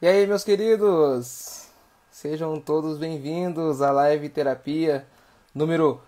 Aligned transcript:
E 0.00 0.06
aí, 0.06 0.28
meus 0.28 0.44
queridos? 0.44 1.66
Sejam 2.08 2.60
todos 2.60 2.98
bem-vindos 2.98 3.82
à 3.82 3.90
live 3.90 4.28
terapia 4.28 5.04
número 5.52 6.00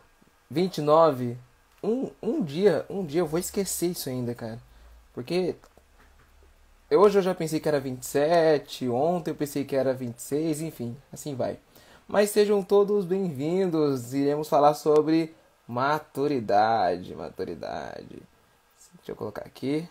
29. 0.49 1.37
Um, 1.83 2.09
um 2.23 2.41
dia, 2.41 2.87
um 2.89 3.05
dia 3.05 3.23
eu 3.23 3.27
vou 3.27 3.41
esquecer 3.41 3.91
isso 3.91 4.09
ainda, 4.09 4.33
cara. 4.33 4.61
Porque 5.13 5.57
hoje 6.89 7.19
eu 7.19 7.23
já 7.23 7.35
pensei 7.35 7.59
que 7.59 7.67
era 7.67 7.81
27, 7.81 8.89
ontem 8.89 9.33
eu 9.33 9.35
pensei 9.35 9.65
que 9.65 9.75
era 9.75 9.93
26, 9.93 10.61
enfim, 10.61 10.97
assim 11.13 11.35
vai. 11.35 11.59
Mas 12.07 12.31
sejam 12.31 12.63
todos 12.63 13.05
bem-vindos. 13.05 14.15
Iremos 14.15 14.49
falar 14.49 14.75
sobre 14.75 15.35
maturidade, 15.67 17.13
maturidade. 17.17 18.23
Deixa 18.99 19.11
eu 19.11 19.17
colocar 19.17 19.43
aqui. 19.45 19.89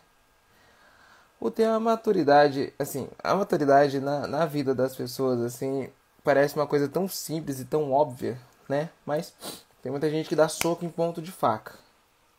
O 1.39 1.49
tema 1.49 1.79
maturidade, 1.79 2.73
assim, 2.77 3.07
a 3.23 3.33
maturidade 3.33 3.99
na, 3.99 4.27
na 4.27 4.45
vida 4.45 4.75
das 4.75 4.95
pessoas, 4.95 5.39
assim, 5.41 5.89
parece 6.21 6.55
uma 6.55 6.67
coisa 6.67 6.89
tão 6.89 7.07
simples 7.07 7.59
e 7.61 7.65
tão 7.65 7.93
óbvia, 7.93 8.37
né? 8.67 8.89
Mas 9.05 9.33
tem 9.81 9.89
muita 9.89 10.09
gente 10.09 10.27
que 10.27 10.35
dá 10.35 10.49
soco 10.49 10.83
em 10.83 10.89
ponto 10.89 11.21
de 11.21 11.31
faca. 11.31 11.75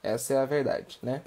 Essa 0.02 0.34
é 0.34 0.36
a 0.38 0.44
verdade, 0.44 0.98
né? 1.02 1.22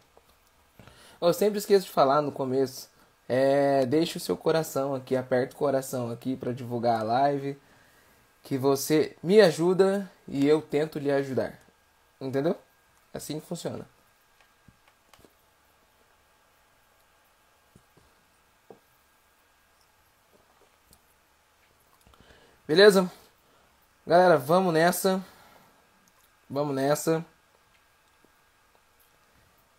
Eu 1.20 1.34
sempre 1.34 1.58
esqueço 1.58 1.86
de 1.86 1.92
falar 1.92 2.22
no 2.22 2.32
começo. 2.32 2.90
É, 3.28 3.86
deixe 3.86 4.18
o 4.18 4.22
seu 4.22 4.38
coração 4.38 4.94
aqui, 4.94 5.16
aperta 5.16 5.56
o 5.56 5.58
coração 5.58 6.12
aqui 6.12 6.36
para 6.36 6.54
divulgar 6.54 7.00
a 7.00 7.04
live. 7.04 7.58
Que 8.44 8.58
você 8.58 9.16
me 9.24 9.42
ajuda 9.42 10.10
e 10.28 10.46
eu 10.46 10.62
tento 10.62 11.00
lhe 11.00 11.10
ajudar. 11.10 11.58
Entendeu? 12.20 12.56
Assim 13.14 13.40
funciona. 13.40 13.88
Beleza? 22.66 23.12
Galera, 24.08 24.38
vamos 24.38 24.74
nessa. 24.74 25.22
Vamos 26.50 26.74
nessa. 26.74 27.26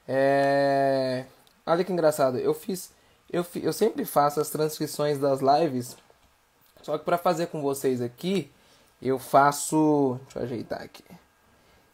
É... 0.07 1.25
Olha 1.65 1.83
que 1.83 1.91
engraçado. 1.91 2.37
Eu 2.39 2.53
fiz. 2.53 2.93
Eu, 3.33 3.45
eu 3.55 3.73
sempre 3.73 4.05
faço 4.05 4.39
as 4.39 4.51
transcrições 4.51 5.19
das 5.19 5.41
lives. 5.41 5.97
Só 6.83 6.99
que 6.99 7.07
para 7.07 7.17
fazer 7.17 7.47
com 7.47 7.63
vocês 7.63 8.03
aqui, 8.03 8.53
eu 9.01 9.19
faço. 9.19 10.21
Deixa 10.25 10.41
eu 10.41 10.43
ajeitar 10.43 10.83
aqui. 10.83 11.05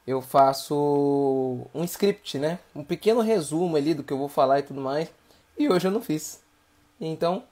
Eu 0.04 0.20
faço 0.20 1.69
um 1.72 1.84
script, 1.84 2.36
né? 2.36 2.58
Um 2.75 2.82
pequeno 2.82 3.20
resumo 3.20 3.77
ali 3.77 3.94
do 3.94 4.02
que 4.02 4.12
eu 4.12 4.19
vou 4.19 4.28
falar 4.28 4.58
e 4.58 4.64
tudo 4.64 4.80
mais. 4.80 5.08
E 5.56 5.69
hoje 5.69 5.86
eu 5.86 5.92
não 5.92 6.02
fiz. 6.02 6.42
Então, 7.00 7.44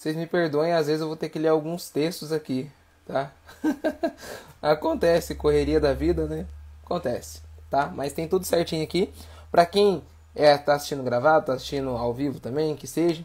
vocês 0.00 0.16
me 0.16 0.26
perdoem, 0.26 0.72
às 0.72 0.86
vezes 0.86 1.02
eu 1.02 1.08
vou 1.08 1.16
ter 1.16 1.28
que 1.28 1.38
ler 1.38 1.48
alguns 1.48 1.90
textos 1.90 2.32
aqui, 2.32 2.72
tá? 3.06 3.30
Acontece, 4.62 5.34
correria 5.34 5.78
da 5.78 5.92
vida, 5.92 6.24
né? 6.24 6.46
Acontece, 6.82 7.42
tá? 7.68 7.92
Mas 7.94 8.14
tem 8.14 8.26
tudo 8.26 8.46
certinho 8.46 8.82
aqui. 8.82 9.12
Pra 9.50 9.66
quem 9.66 10.02
é, 10.34 10.56
tá 10.56 10.76
assistindo 10.76 11.02
gravado, 11.02 11.44
tá 11.44 11.52
assistindo 11.52 11.90
ao 11.90 12.14
vivo 12.14 12.40
também, 12.40 12.74
que 12.76 12.86
seja, 12.86 13.22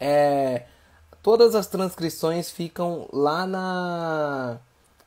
é, 0.00 0.64
todas 1.22 1.54
as 1.54 1.68
transcrições 1.68 2.50
ficam 2.50 3.08
lá 3.12 3.46
na 3.46 4.58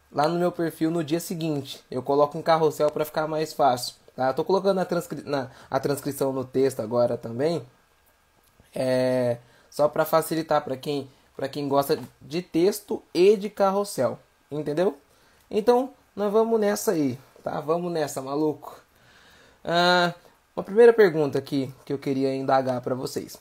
lá 0.09 0.25
no 0.29 0.39
meu 0.39 0.53
perfil 0.53 0.89
no 0.89 1.03
dia 1.03 1.19
seguinte. 1.19 1.83
Eu 1.91 2.01
coloco 2.01 2.37
em 2.37 2.41
carrossel 2.41 2.89
para 2.89 3.03
ficar 3.03 3.27
mais 3.27 3.51
fácil. 3.51 3.95
Tá? 4.15 4.29
Eu 4.29 4.33
tô 4.33 4.45
colocando 4.45 4.79
a, 4.79 4.85
transcri 4.85 5.21
na, 5.25 5.51
a 5.69 5.81
transcrição 5.81 6.31
no 6.31 6.45
texto 6.45 6.79
agora 6.79 7.17
também. 7.17 7.61
É, 8.73 9.37
só 9.75 9.89
para 9.89 10.05
facilitar 10.05 10.63
para 10.63 10.77
quem, 10.77 11.09
para 11.35 11.49
quem 11.49 11.67
gosta 11.67 11.99
de 12.21 12.41
texto 12.41 13.03
e 13.13 13.35
de 13.35 13.49
carrossel, 13.49 14.17
entendeu? 14.49 14.97
Então, 15.51 15.89
nós 16.15 16.31
vamos 16.31 16.57
nessa 16.57 16.93
aí, 16.93 17.19
tá? 17.43 17.59
Vamos 17.59 17.91
nessa, 17.91 18.21
maluco. 18.21 18.79
Ah, 19.65 20.13
uma 20.55 20.63
primeira 20.63 20.93
pergunta 20.93 21.37
aqui 21.37 21.69
que 21.83 21.91
eu 21.91 21.97
queria 21.97 22.33
indagar 22.33 22.79
para 22.79 22.95
vocês. 22.95 23.37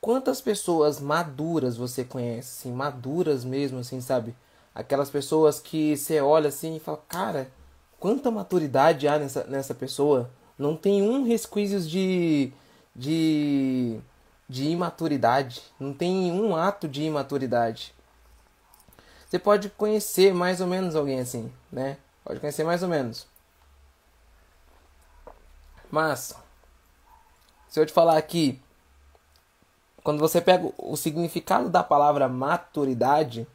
Quantas 0.00 0.40
pessoas 0.40 1.00
maduras 1.00 1.76
você 1.76 2.04
conhece, 2.04 2.60
assim, 2.60 2.72
maduras 2.72 3.44
mesmo, 3.44 3.80
assim, 3.80 4.00
sabe? 4.00 4.36
Aquelas 4.72 5.10
pessoas 5.10 5.58
que 5.58 5.96
você 5.96 6.20
olha 6.20 6.50
assim 6.50 6.76
e 6.76 6.80
fala, 6.80 7.02
cara, 7.08 7.50
quanta 7.98 8.30
maturidade 8.30 9.08
há 9.08 9.18
nessa, 9.18 9.42
nessa 9.42 9.74
pessoa. 9.74 10.30
Não 10.56 10.76
tem 10.76 11.02
um 11.02 11.24
resquício 11.24 11.80
de, 11.80 12.52
de 12.94 14.00
de 14.48 14.68
imaturidade, 14.68 15.62
não 15.78 15.92
tem 15.92 16.32
um 16.32 16.56
ato 16.56 16.88
de 16.88 17.02
imaturidade. 17.02 17.94
Você 19.28 19.38
pode 19.38 19.68
conhecer 19.70 20.32
mais 20.32 20.60
ou 20.60 20.66
menos 20.66 20.96
alguém 20.96 21.20
assim, 21.20 21.52
né? 21.70 21.98
Pode 22.24 22.40
conhecer 22.40 22.64
mais 22.64 22.82
ou 22.82 22.88
menos. 22.88 23.26
Mas, 25.90 26.34
se 27.68 27.78
eu 27.78 27.84
te 27.84 27.92
falar 27.92 28.16
aqui, 28.16 28.60
quando 30.02 30.18
você 30.18 30.40
pega 30.40 30.72
o 30.78 30.96
significado 30.96 31.68
da 31.68 31.82
palavra 31.82 32.28
maturidade, 32.28 33.46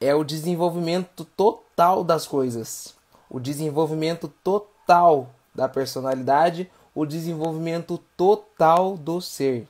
é 0.00 0.14
o 0.14 0.24
desenvolvimento 0.24 1.24
total 1.24 2.02
das 2.02 2.26
coisas, 2.26 2.94
o 3.28 3.38
desenvolvimento 3.38 4.28
total 4.42 5.28
da 5.54 5.68
personalidade, 5.68 6.70
o 6.94 7.04
desenvolvimento 7.04 7.98
total 8.16 8.96
do 8.96 9.20
ser. 9.20 9.68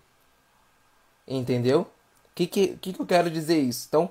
Entendeu? 1.27 1.83
O 1.83 1.87
que, 2.35 2.47
que, 2.47 2.77
que, 2.77 3.01
eu 3.01 3.07
quero 3.07 3.31
dizer 3.31 3.59
isso? 3.59 3.87
Então, 3.89 4.11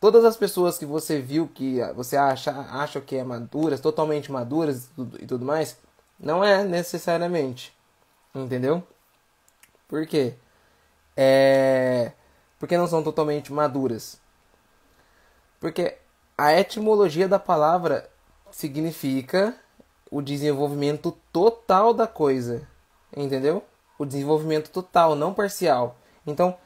todas 0.00 0.24
as 0.24 0.36
pessoas 0.36 0.78
que 0.78 0.86
você 0.86 1.20
viu 1.20 1.48
que 1.48 1.80
você 1.94 2.16
acha, 2.16 2.52
acha 2.70 3.00
que 3.00 3.16
é 3.16 3.24
maduras, 3.24 3.80
totalmente 3.80 4.30
maduras 4.30 4.84
e 4.84 4.88
tudo, 4.94 5.22
e 5.22 5.26
tudo 5.26 5.44
mais, 5.44 5.76
não 6.18 6.42
é 6.42 6.64
necessariamente. 6.64 7.74
Entendeu? 8.34 8.82
Por 9.88 10.06
quê? 10.06 10.34
É... 11.16 12.12
Porque 12.58 12.76
não 12.76 12.86
são 12.86 13.02
totalmente 13.02 13.52
maduras. 13.52 14.20
Porque 15.60 15.96
a 16.36 16.52
etimologia 16.58 17.28
da 17.28 17.38
palavra 17.38 18.08
significa 18.50 19.54
o 20.10 20.22
desenvolvimento 20.22 21.16
total 21.32 21.92
da 21.92 22.06
coisa. 22.06 22.66
Entendeu? 23.14 23.64
O 23.98 24.04
desenvolvimento 24.04 24.70
total, 24.70 25.14
não 25.14 25.32
parcial. 25.32 25.96
Então, 26.26 26.56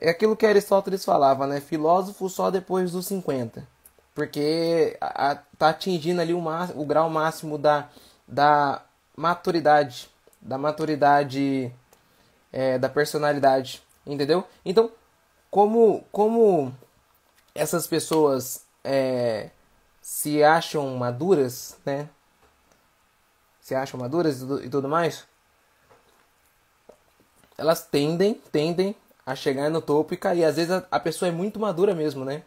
é 0.00 0.10
aquilo 0.10 0.36
que 0.36 0.46
Aristóteles 0.46 1.04
falava, 1.04 1.46
né? 1.46 1.60
Filósofo 1.60 2.28
só 2.28 2.50
depois 2.50 2.92
dos 2.92 3.06
50. 3.06 3.66
Porque 4.14 4.96
a, 5.00 5.30
a, 5.30 5.34
tá 5.56 5.68
atingindo 5.70 6.20
ali 6.20 6.34
o, 6.34 6.42
o 6.74 6.84
grau 6.84 7.08
máximo 7.08 7.58
da, 7.58 7.88
da 8.26 8.82
maturidade. 9.16 10.10
Da 10.40 10.58
maturidade 10.58 11.72
é, 12.52 12.78
da 12.78 12.88
personalidade. 12.88 13.82
Entendeu? 14.06 14.44
Então, 14.64 14.90
como, 15.50 16.04
como 16.10 16.74
essas 17.54 17.86
pessoas 17.86 18.64
é, 18.82 19.50
se 20.00 20.42
acham 20.42 20.96
maduras, 20.96 21.78
né? 21.84 22.08
Se 23.60 23.74
acham 23.74 24.00
maduras 24.00 24.42
e 24.42 24.68
tudo 24.68 24.88
mais, 24.88 25.24
elas 27.62 27.84
tendem, 27.84 28.34
tendem 28.50 28.94
a 29.24 29.36
chegar 29.36 29.70
no 29.70 29.80
topo 29.80 30.12
e 30.12 30.16
cair. 30.16 30.44
Às 30.44 30.56
vezes 30.56 30.72
a, 30.72 30.84
a 30.90 30.98
pessoa 30.98 31.28
é 31.28 31.32
muito 31.32 31.60
madura 31.60 31.94
mesmo, 31.94 32.24
né? 32.24 32.42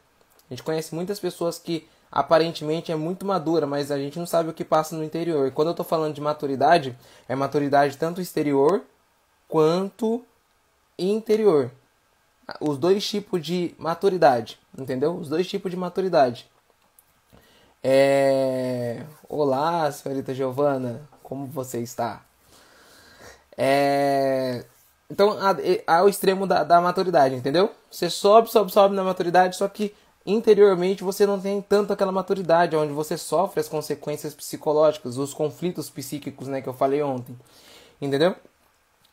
A 0.50 0.54
gente 0.54 0.62
conhece 0.62 0.94
muitas 0.94 1.20
pessoas 1.20 1.58
que 1.58 1.88
aparentemente 2.12 2.92
é 2.92 2.96
muito 2.96 3.26
madura, 3.26 3.66
mas 3.66 3.92
a 3.92 3.98
gente 3.98 4.20
não 4.20 4.26
sabe 4.26 4.50
o 4.50 4.54
que 4.54 4.66
passa 4.66 4.94
no 4.94 5.04
interior. 5.04 5.48
E 5.48 5.52
quando 5.52 5.70
eu 5.70 5.74
tô 5.74 5.86
falando 5.86 6.14
de 6.14 6.20
maturidade, 6.20 6.98
é 7.30 7.36
maturidade 7.36 7.98
tanto 7.98 8.20
exterior 8.20 8.84
quanto 9.48 10.22
interior. 11.00 11.72
Os 12.60 12.78
dois 12.78 13.08
tipos 13.08 13.42
de 13.42 13.74
maturidade, 13.78 14.60
entendeu? 14.78 15.16
Os 15.16 15.30
dois 15.30 15.48
tipos 15.48 15.72
de 15.72 15.78
maturidade. 15.78 16.46
É... 17.82 19.06
Olá, 19.30 19.90
senhorita 19.92 20.34
Giovana, 20.34 21.08
como 21.24 21.46
você 21.46 21.80
está? 21.80 22.22
É... 23.58 24.66
Então, 25.10 25.38
ao 25.86 26.10
extremo 26.10 26.48
da, 26.48 26.64
da 26.64 26.82
maturidade, 26.82 27.36
entendeu? 27.36 27.72
Você 27.92 28.10
sobe, 28.10 28.50
sobe, 28.50 28.72
sobe 28.72 28.96
na 28.96 29.04
maturidade, 29.04 29.56
só 29.56 29.68
que 29.68 29.94
interiormente 30.26 31.04
você 31.04 31.26
não 31.26 31.40
tem 31.40 31.62
tanto 31.62 31.94
aquela 31.94 32.12
maturidade, 32.12 32.76
onde 32.76 32.92
você 32.92 33.18
sofre 33.18 33.60
as 33.60 33.70
consequências 33.70 34.34
psicológicas, 34.34 35.18
os 35.18 35.34
conflitos 35.34 35.90
psíquicos, 35.90 36.48
né, 36.48 36.62
que 36.62 36.68
eu 36.68 36.74
falei 36.74 37.04
ontem. 37.04 37.38
Entendeu? 38.02 38.36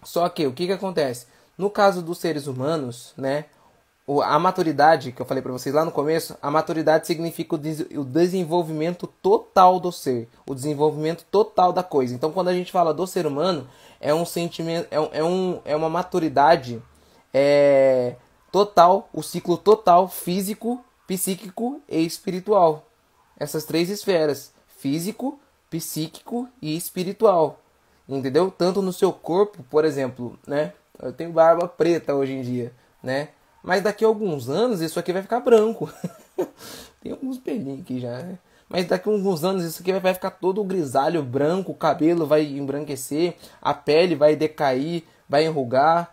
Só 0.03 0.29
que 0.29 0.47
o 0.47 0.53
que 0.53 0.67
que 0.67 0.73
acontece? 0.73 1.27
No 1.56 1.69
caso 1.69 2.00
dos 2.00 2.19
seres 2.19 2.47
humanos, 2.47 3.12
né, 3.17 3.44
a 4.25 4.39
maturidade 4.39 5.13
que 5.13 5.23
eu 5.23 5.27
falei 5.27 5.43
para 5.43 5.53
vocês 5.53 5.75
lá 5.75 5.85
no 5.85 5.93
começo, 5.93 6.37
a 6.43 6.51
maturidade 6.51 7.07
significa 7.07 7.55
o 7.55 8.05
desenvolvimento 8.05 9.07
total 9.07 9.79
do 9.79 9.93
ser, 9.93 10.29
o 10.47 10.55
desenvolvimento 10.55 11.25
total 11.31 11.73
da 11.73 11.83
coisa. 11.83 12.15
Então, 12.15 12.33
quando 12.33 12.49
a 12.49 12.55
gente 12.55 12.73
fala 12.73 12.93
do 12.93 13.07
ser 13.07 13.27
humano, 13.27 13.69
é 14.01 14.13
um 14.13 14.25
sentimento, 14.25 14.89
é, 14.91 15.01
um, 15.01 15.09
é, 15.13 15.25
um, 15.25 15.61
é 15.65 15.77
uma 15.77 15.89
maturidade 15.89 16.83
é, 17.33 18.17
total, 18.51 19.09
o 19.13 19.23
ciclo 19.23 19.57
total 19.57 20.09
físico, 20.09 20.85
psíquico 21.07 21.81
e 21.89 22.05
espiritual. 22.05 22.85
Essas 23.39 23.65
três 23.65 23.89
esferas: 23.89 24.53
físico, 24.67 25.39
psíquico 25.71 26.49
e 26.61 26.77
espiritual. 26.77 27.61
Entendeu? 28.09 28.51
Tanto 28.51 28.83
no 28.83 28.93
seu 28.93 29.13
corpo, 29.13 29.63
por 29.71 29.85
exemplo, 29.85 30.37
né? 30.47 30.73
Eu 31.01 31.13
tenho 31.13 31.33
barba 31.33 31.69
preta 31.69 32.15
hoje 32.15 32.33
em 32.33 32.43
dia, 32.43 32.73
né? 33.03 33.29
Mas 33.62 33.82
daqui 33.82 34.05
a 34.05 34.09
alguns 34.09 34.49
anos 34.49 34.81
isso 34.81 34.99
aqui 34.99 35.12
vai 35.12 35.23
ficar 35.23 35.41
branco. 35.41 35.91
Tem 37.00 37.12
alguns 37.12 37.38
pelinhos 37.38 37.81
aqui 37.81 38.00
já, 38.00 38.19
né? 38.19 38.38
Mas 38.69 38.87
daqui 38.87 39.09
a 39.09 39.12
alguns 39.12 39.44
anos 39.44 39.64
isso 39.64 39.82
aqui 39.82 39.93
vai 39.93 40.14
ficar 40.14 40.31
todo 40.31 40.64
grisalho, 40.64 41.23
branco, 41.23 41.73
o 41.73 41.76
cabelo 41.76 42.26
vai 42.26 42.44
embranquecer, 42.44 43.37
a 43.61 43.75
pele 43.75 44.17
vai 44.17 44.35
decair, 44.35 45.05
vai 45.29 45.44
enrugar, 45.44 46.12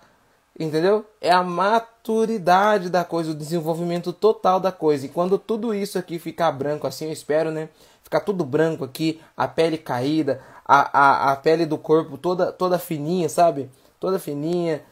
entendeu? 0.59 1.05
É 1.21 1.31
a 1.31 1.41
maturidade 1.41 2.89
da 2.89 3.05
coisa, 3.05 3.31
o 3.31 3.35
desenvolvimento 3.35 4.11
total 4.11 4.59
da 4.59 4.71
coisa. 4.71 5.05
E 5.05 5.09
quando 5.09 5.39
tudo 5.39 5.73
isso 5.73 5.97
aqui 5.97 6.19
ficar 6.19 6.51
branco, 6.51 6.85
assim 6.85 7.05
eu 7.05 7.13
espero, 7.13 7.49
né? 7.49 7.69
Ficar 8.03 8.19
tudo 8.19 8.43
branco 8.43 8.83
aqui, 8.83 9.21
a 9.37 9.47
pele 9.47 9.77
caída, 9.77 10.41
a, 10.65 10.99
a, 10.99 11.31
a 11.31 11.35
pele 11.37 11.65
do 11.65 11.77
corpo 11.77 12.17
toda, 12.17 12.51
toda 12.51 12.77
fininha, 12.77 13.29
sabe? 13.29 13.69
Toda 13.99 14.19
fininha, 14.19 14.83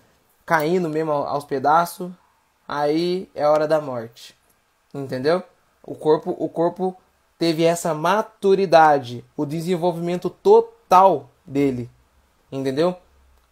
caindo 0.46 0.88
mesmo 0.88 1.12
aos 1.12 1.44
pedaços. 1.44 2.12
Aí 2.68 3.30
é 3.34 3.48
hora 3.48 3.68
da 3.68 3.80
morte. 3.80 4.36
Entendeu? 4.94 5.42
O 5.84 5.96
corpo, 5.96 6.36
o 6.38 6.50
corpo 6.50 6.98
teve 7.38 7.64
essa 7.64 7.94
maturidade, 7.94 9.24
o 9.36 9.46
desenvolvimento 9.46 10.30
total 10.30 11.30
dele. 11.46 11.90
Entendeu? 12.52 12.96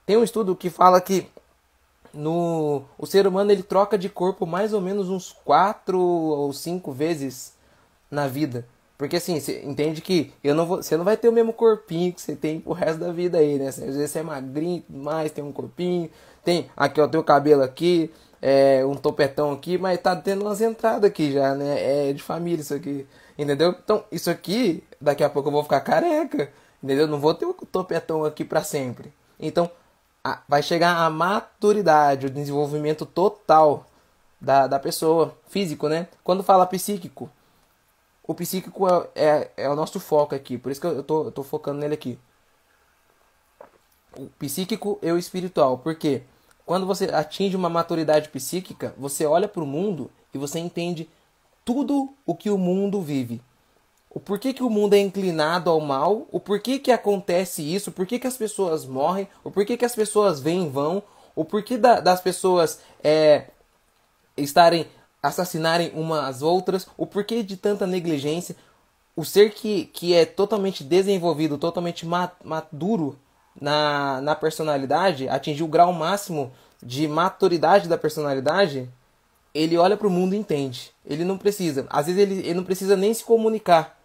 Tem 0.06 0.18
um 0.18 0.24
estudo 0.24 0.56
que 0.56 0.70
fala 0.70 1.00
que 1.00 1.28
no 2.14 2.84
o 2.98 3.06
ser 3.06 3.28
humano 3.28 3.52
ele 3.52 3.64
troca 3.64 3.98
de 3.98 4.10
corpo 4.10 4.46
mais 4.46 4.74
ou 4.74 4.80
menos 4.82 5.10
uns 5.10 5.32
quatro 5.32 6.00
ou 6.00 6.54
cinco 6.54 6.92
vezes 6.92 7.54
na 8.10 8.28
vida. 8.28 8.66
Porque 8.98 9.18
assim, 9.18 9.40
você 9.40 9.62
entende 9.66 10.02
que 10.02 10.32
eu 10.42 10.56
não 10.56 10.66
vou, 10.66 10.78
você 10.82 10.96
não 10.96 11.04
vai 11.04 11.18
ter 11.18 11.28
o 11.28 11.34
mesmo 11.34 11.52
corpinho 11.52 12.14
que 12.14 12.22
você 12.22 12.36
tem 12.36 12.64
o 12.66 12.72
resto 12.72 13.00
da 13.00 13.12
vida 13.12 13.38
aí, 13.38 13.58
né? 13.60 13.68
Às 13.68 13.78
vezes 13.78 14.10
você 14.10 14.20
é 14.20 14.24
magrinho, 14.24 14.84
mais 14.90 15.32
tem 15.34 15.44
um 15.44 15.52
corpinho, 15.52 16.10
tem 16.46 16.70
aqui 16.78 17.02
ó, 17.02 17.08
teu 17.08 17.24
cabelo 17.24 17.64
aqui, 17.64 18.12
é, 18.42 18.86
um 18.86 18.96
topetão 18.96 19.52
aqui, 19.52 19.78
mas 19.78 20.00
tá 20.00 20.16
tendo 20.16 20.44
umas 20.44 20.62
entradas 20.62 21.10
aqui 21.10 21.32
já, 21.32 21.56
né? 21.56 22.10
É 22.10 22.14
de 22.14 22.22
família 22.22 22.62
isso 22.62 22.76
aqui, 22.76 23.08
entendeu? 23.38 23.76
Então, 23.84 24.06
isso 24.12 24.30
aqui, 24.30 24.84
daqui 25.02 25.24
a 25.24 25.30
pouco 25.30 25.50
eu 25.50 25.54
vou 25.54 25.64
ficar 25.64 25.82
careca, 25.82 26.52
entendeu? 26.82 27.08
Não 27.08 27.20
vou 27.20 27.34
ter 27.34 27.46
um 27.46 27.54
topetão 27.54 28.24
aqui 28.24 28.46
para 28.46 28.64
sempre. 28.64 29.12
Então, 29.40 29.70
a, 30.24 30.42
vai 30.48 30.62
chegar 30.62 30.96
a 30.98 31.10
maturidade, 31.10 32.28
o 32.28 32.30
desenvolvimento 32.30 33.06
total 33.06 33.86
da, 34.40 34.68
da 34.68 34.80
pessoa, 34.80 35.36
físico, 35.48 35.90
né? 35.90 36.08
Quando 36.24 36.44
fala 36.44 36.68
psíquico, 36.68 37.30
o 38.28 38.34
psíquico 38.34 38.88
é, 38.88 39.10
é, 39.16 39.52
é, 39.58 39.70
o 39.70 39.76
nosso 39.76 40.00
foco 40.00 40.36
aqui, 40.36 40.58
por 40.58 40.72
isso 40.72 40.82
que 40.82 40.88
eu 40.88 41.04
tô, 41.04 41.26
eu 41.26 41.32
tô 41.32 41.44
focando 41.44 41.80
nele 41.80 41.94
aqui. 41.96 42.20
O 44.18 44.28
psíquico 44.40 44.98
e 45.02 45.12
o 45.12 45.18
espiritual, 45.18 45.78
porque 45.80 46.24
quando 46.66 46.86
você 46.86 47.06
atinge 47.06 47.56
uma 47.56 47.70
maturidade 47.70 48.30
psíquica, 48.30 48.94
você 48.98 49.26
olha 49.26 49.48
para 49.48 49.64
o 49.64 49.68
mundo 49.68 50.10
e 50.34 50.38
você 50.38 50.60
entende 50.60 51.08
tudo 51.64 52.10
o 52.26 52.36
que 52.36 52.50
o 52.50 52.58
mundo 52.58 53.02
vive. 53.02 53.42
O 54.10 54.20
porquê 54.20 54.54
que 54.54 54.64
o 54.64 54.70
mundo 54.70 54.94
é 54.94 55.00
inclinado 55.00 55.70
ao 55.70 55.82
mal, 55.82 56.28
o 56.32 56.40
porquê 56.40 56.80
que 56.80 56.92
acontece 56.92 57.62
isso, 57.62 57.90
o 57.90 57.94
porquê 57.94 58.18
que 58.18 58.28
as 58.28 58.38
pessoas 58.38 58.86
morrem, 58.86 59.28
o 59.44 59.52
porquê 59.52 59.76
que 59.76 59.86
as 59.86 59.94
pessoas 59.94 60.40
vêm 60.40 60.66
e 60.66 60.70
vão, 60.70 61.04
o 61.36 61.44
porquê 61.44 61.78
da, 61.78 62.00
das 62.00 62.22
pessoas 62.22 62.80
é, 63.04 63.48
estarem 64.38 64.88
assassinarem 65.22 65.92
umas 65.94 66.24
às 66.24 66.42
outras, 66.42 66.88
o 66.98 67.06
porquê 67.06 67.44
de 67.44 67.58
tanta 67.58 67.86
negligência, 67.86 68.56
o 69.16 69.26
ser 69.26 69.52
que, 69.54 69.86
que 69.86 70.14
é 70.14 70.26
totalmente 70.26 70.84
desenvolvido, 70.84 71.58
totalmente 71.58 72.06
maduro 72.06 73.18
na, 73.60 74.22
na 74.22 74.36
personalidade, 74.36 75.30
atingiu 75.30 75.66
o 75.66 75.70
grau 75.70 75.94
máximo 75.94 76.52
de 76.82 77.08
maturidade 77.08 77.88
da 77.88 77.98
personalidade, 77.98 78.90
ele 79.54 79.78
olha 79.78 79.96
para 79.96 80.08
o 80.08 80.12
mundo 80.12 80.36
e 80.36 80.38
entende. 80.38 80.92
Ele 81.06 81.24
não 81.24 81.38
precisa, 81.38 81.86
às 81.90 82.08
vezes 82.08 82.22
ele, 82.22 82.40
ele 82.40 82.54
não 82.54 82.64
precisa 82.64 82.96
nem 82.96 83.14
se 83.14 83.24
comunicar 83.24 83.98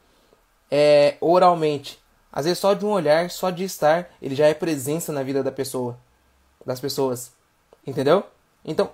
é, 0.71 1.17
oralmente. 1.21 1.99
Às 2.33 2.45
vezes 2.45 2.61
só 2.61 2.75
de 2.75 2.87
um 2.87 2.91
olhar, 2.91 3.29
só 3.31 3.51
de 3.51 3.65
estar, 3.65 4.09
ele 4.23 4.37
já 4.37 4.47
é 4.47 4.55
presença 4.55 5.13
na 5.13 5.23
vida 5.23 5.43
da 5.43 5.51
pessoa, 5.51 5.99
das 6.65 6.79
pessoas. 6.79 7.33
Entendeu? 7.85 8.23
Então, 8.65 8.91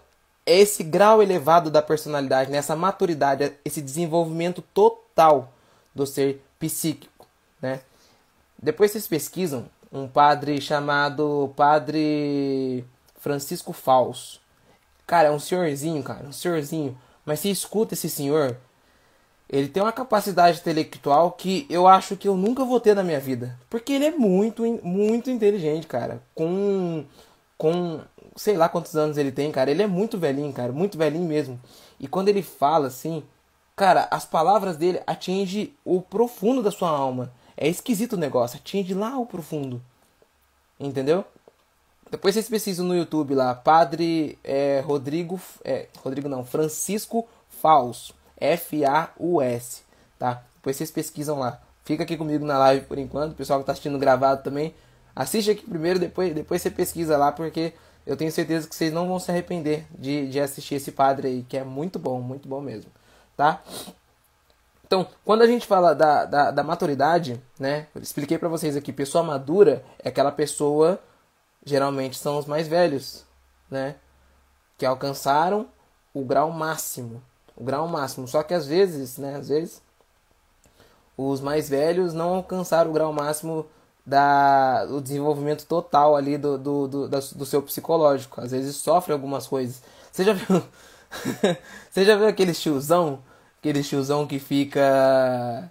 esse 0.47 0.83
grau 0.83 1.23
elevado 1.23 1.71
da 1.71 1.83
personalidade, 1.83 2.51
nessa 2.51 2.75
maturidade, 2.75 3.53
esse 3.65 3.83
desenvolvimento 3.83 4.63
total 4.73 5.53
do 5.95 6.07
ser 6.07 6.43
psíquico, 6.59 7.27
né? 7.61 7.81
Depois 8.59 8.91
vocês 8.91 9.07
pesquisam 9.07 9.67
um 9.97 10.09
padre 10.09 10.61
chamado 10.61 11.53
Padre 11.57 12.85
Francisco 13.19 13.73
Fausto. 13.73 14.41
Cara, 15.07 15.29
é 15.29 15.31
um 15.31 15.39
senhorzinho, 15.39 16.03
cara, 16.03 16.27
um 16.27 16.33
senhorzinho. 16.33 16.97
Mas 17.25 17.41
se 17.41 17.51
escuta 17.51 17.95
esse 17.95 18.09
senhor, 18.09 18.57
ele 19.49 19.69
tem 19.69 19.83
uma 19.83 19.93
capacidade 19.93 20.59
intelectual 20.59 21.33
que 21.33 21.67
eu 21.71 21.87
acho 21.87 22.17
que 22.17 22.29
eu 22.29 22.37
nunca 22.37 22.65
vou 22.65 22.81
ter 22.81 22.95
na 22.95 23.03
minha 23.03 23.21
vida. 23.21 23.59
Porque 23.71 23.93
ele 23.93 24.07
é 24.07 24.11
muito, 24.11 24.63
muito 24.83 25.31
inteligente, 25.31 25.87
cara. 25.87 26.21
Com. 26.35 27.05
Com. 27.57 28.01
Sei 28.35 28.57
lá 28.57 28.69
quantos 28.69 28.95
anos 28.97 29.17
ele 29.17 29.33
tem, 29.33 29.51
cara. 29.51 29.71
Ele 29.71 29.83
é 29.83 29.87
muito 29.87 30.19
velhinho, 30.19 30.53
cara. 30.53 30.73
Muito 30.73 30.99
velhinho 30.99 31.27
mesmo. 31.27 31.61
E 31.99 32.07
quando 32.07 32.29
ele 32.29 32.43
fala 32.43 32.89
assim. 32.89 33.23
Cara, 33.77 34.09
as 34.11 34.25
palavras 34.25 34.79
dele 34.79 35.03
atingem 35.07 35.75
o 35.85 36.01
profundo 36.01 36.63
da 36.63 36.71
sua 36.71 36.89
alma. 36.89 37.31
É 37.57 37.69
esquisito 37.69 38.15
o 38.15 38.19
negócio. 38.19 38.59
Atinge 38.59 38.95
lá 38.95 39.19
o 39.19 39.27
profundo. 39.27 39.83
Entendeu? 40.79 41.25
Depois 42.11 42.35
vocês 42.35 42.49
precisam 42.49 42.87
no 42.87 42.95
YouTube 42.95 43.35
lá. 43.35 43.55
Padre 43.55 44.39
é, 44.45 44.81
Rodrigo. 44.81 45.41
É, 45.65 45.89
Rodrigo 46.03 46.29
não. 46.29 46.45
Francisco 46.45 47.27
Faus. 47.49 48.13
F-A-U-S, 48.39 49.83
tá? 50.19 50.43
Depois 50.57 50.77
vocês 50.77 50.91
pesquisam 50.91 51.39
lá. 51.39 51.61
Fica 51.85 52.03
aqui 52.03 52.17
comigo 52.17 52.45
na 52.45 52.59
live 52.59 52.85
por 52.87 52.99
enquanto, 52.99 53.33
o 53.33 53.37
pessoal 53.37 53.61
que 53.61 53.63
está 53.63 53.73
assistindo 53.73 53.99
gravado 53.99 54.43
também. 54.43 54.75
Assiste 55.15 55.51
aqui 55.51 55.65
primeiro, 55.65 55.99
depois, 55.99 56.35
depois 56.35 56.61
você 56.61 56.71
pesquisa 56.71 57.17
lá, 57.17 57.33
porque 57.33 57.73
eu 58.07 58.17
tenho 58.17 58.31
certeza 58.31 58.69
que 58.69 58.75
vocês 58.75 58.93
não 58.93 59.09
vão 59.09 59.19
se 59.19 59.31
arrepender 59.31 59.87
de, 59.97 60.29
de 60.29 60.41
assistir 60.41 60.75
esse 60.75 60.93
padre 60.93 61.29
aí, 61.29 61.47
que 61.49 61.57
é 61.57 61.65
muito 61.65 61.99
bom, 61.99 62.21
muito 62.21 62.49
bom 62.49 62.61
mesmo, 62.61 62.91
tá? 63.37 63.63
Então, 64.87 65.07
quando 65.25 65.43
a 65.43 65.47
gente 65.47 65.67
fala 65.67 65.95
da, 65.95 66.25
da, 66.25 66.51
da 66.51 66.63
maturidade, 66.63 67.41
né? 67.59 67.89
Eu 67.95 68.01
expliquei 68.01 68.39
para 68.39 68.49
vocês 68.49 68.77
aqui, 68.77 68.93
pessoa 68.93 69.25
madura 69.25 69.85
é 70.03 70.09
aquela 70.09 70.31
pessoa, 70.31 71.01
geralmente 71.65 72.17
são 72.17 72.39
os 72.39 72.47
mais 72.47 72.69
velhos, 72.69 73.25
né? 73.71 73.97
Que 74.79 74.87
alcançaram 74.87 75.67
o 76.15 76.25
grau 76.25 76.51
máximo 76.51 77.23
o 77.57 77.65
grau 77.65 77.89
máximo. 77.89 78.29
Só 78.29 78.43
que 78.43 78.55
às 78.55 78.67
vezes, 78.67 79.17
né, 79.17 79.37
às 79.37 79.49
vezes 79.49 79.83
os 81.17 81.41
mais 81.41 81.69
velhos 81.69 82.13
não 82.13 82.35
alcançaram 82.35 82.91
o 82.91 82.93
grau 82.93 83.13
máximo 83.13 83.67
da, 84.05 84.85
do 84.85 85.01
desenvolvimento 85.01 85.65
total 85.67 86.15
ali 86.15 86.37
do, 86.37 86.59
do, 86.59 86.87
do, 86.87 87.09
do 87.09 87.47
seu 87.47 87.63
psicológico. 87.63 88.41
Às 88.41 88.51
vezes 88.51 88.77
sofre 88.77 89.13
algumas 89.13 89.47
coisas. 89.47 89.83
Você 90.13 90.25
já 90.25 90.35
viu? 90.35 90.63
Você 91.91 92.05
já 92.05 92.17
viu 92.17 92.27
aquele 92.27 92.53
tiozão? 92.53 93.21
Aquele 93.67 93.83
tiozão 93.83 94.29
que 94.29 94.39
fica. 94.39 95.69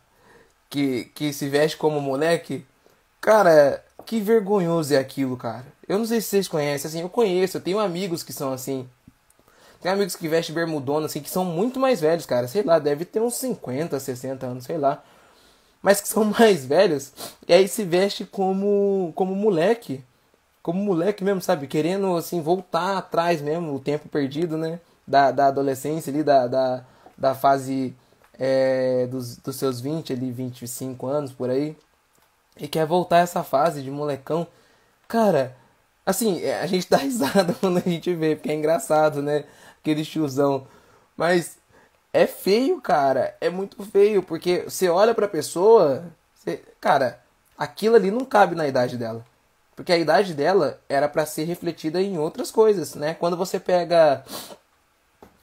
Que, 0.70 1.06
que 1.16 1.32
se 1.32 1.48
veste 1.48 1.78
como 1.78 2.02
moleque? 2.02 2.66
Cara, 3.22 3.82
que 4.06 4.20
vergonhoso 4.20 4.94
é 4.94 4.98
aquilo, 4.98 5.38
cara. 5.38 5.66
Eu 5.88 5.98
não 5.98 6.06
sei 6.06 6.20
se 6.20 6.28
vocês 6.28 6.50
conhecem, 6.50 6.90
assim, 6.90 7.00
eu 7.00 7.08
conheço, 7.08 7.56
eu 7.56 7.62
tenho 7.62 7.80
amigos 7.80 8.22
que 8.22 8.34
são 8.34 8.52
assim. 8.52 8.86
Tem 9.80 9.90
amigos 9.90 10.14
que 10.14 10.28
vestem 10.28 10.54
bermudona, 10.54 11.06
assim, 11.06 11.22
que 11.22 11.30
são 11.30 11.46
muito 11.46 11.80
mais 11.80 12.02
velhos, 12.02 12.26
cara. 12.26 12.50
Sei 12.50 12.64
lá, 12.64 12.80
deve 12.80 13.06
ter 13.06 13.22
uns 13.22 13.36
50, 13.36 13.98
60 13.98 14.46
anos, 14.46 14.66
sei 14.66 14.78
lá. 14.78 15.02
Mas 15.82 16.02
que 16.02 16.10
são 16.10 16.26
mais 16.26 16.66
velhos. 16.66 17.14
E 17.48 17.54
aí 17.54 17.66
se 17.66 17.86
veste 17.86 18.26
como, 18.26 19.14
como 19.16 19.34
moleque. 19.34 20.04
Como 20.62 20.84
moleque 20.84 21.24
mesmo, 21.24 21.40
sabe? 21.40 21.66
Querendo, 21.66 22.14
assim, 22.18 22.42
voltar 22.42 22.98
atrás 22.98 23.42
mesmo, 23.42 23.74
o 23.74 23.80
tempo 23.80 24.10
perdido, 24.10 24.58
né? 24.58 24.82
Da, 25.08 25.32
da 25.32 25.48
adolescência 25.48 26.12
ali, 26.12 26.24
da, 26.24 26.46
da, 26.46 26.84
da 27.18 27.36
fase 27.36 27.96
é, 28.38 29.08
dos, 29.08 29.38
dos 29.38 29.56
seus 29.56 29.80
20 29.82 30.14
ali, 30.14 30.32
25 30.32 31.08
anos, 31.08 31.32
por 31.32 31.50
aí. 31.50 31.78
E 32.58 32.68
quer 32.68 32.86
voltar 32.86 33.20
essa 33.20 33.44
fase 33.44 33.82
de 33.82 33.92
molecão. 33.92 34.48
Cara, 35.08 35.56
assim, 36.06 36.44
a 36.46 36.66
gente 36.68 36.90
dá 36.90 36.98
risada 36.98 37.54
quando 37.54 37.78
a 37.78 37.82
gente 37.82 38.14
vê, 38.14 38.36
porque 38.36 38.52
é 38.52 38.56
engraçado, 38.56 39.22
né? 39.22 39.46
aquele 39.86 40.04
tiozão. 40.04 40.68
Mas 41.16 41.58
é 42.12 42.26
feio, 42.26 42.82
cara. 42.82 43.36
É 43.40 43.50
muito 43.50 43.84
feio, 43.84 44.24
porque 44.24 44.64
você 44.68 44.90
olha 44.90 45.14
pra 45.14 45.28
pessoa, 45.28 46.12
você, 46.34 46.64
cara, 46.82 47.22
aquilo 47.56 47.96
ali 47.96 48.10
não 48.10 48.26
cabe 48.26 48.56
na 48.56 48.68
idade 48.68 48.98
dela. 48.98 49.24
Porque 49.76 49.92
a 49.92 49.98
idade 49.98 50.34
dela 50.34 50.80
era 50.90 51.08
para 51.08 51.26
ser 51.26 51.44
refletida 51.44 52.02
em 52.02 52.18
outras 52.18 52.50
coisas, 52.50 52.96
né? 52.96 53.14
Quando 53.14 53.38
você 53.38 53.60
pega 53.60 54.24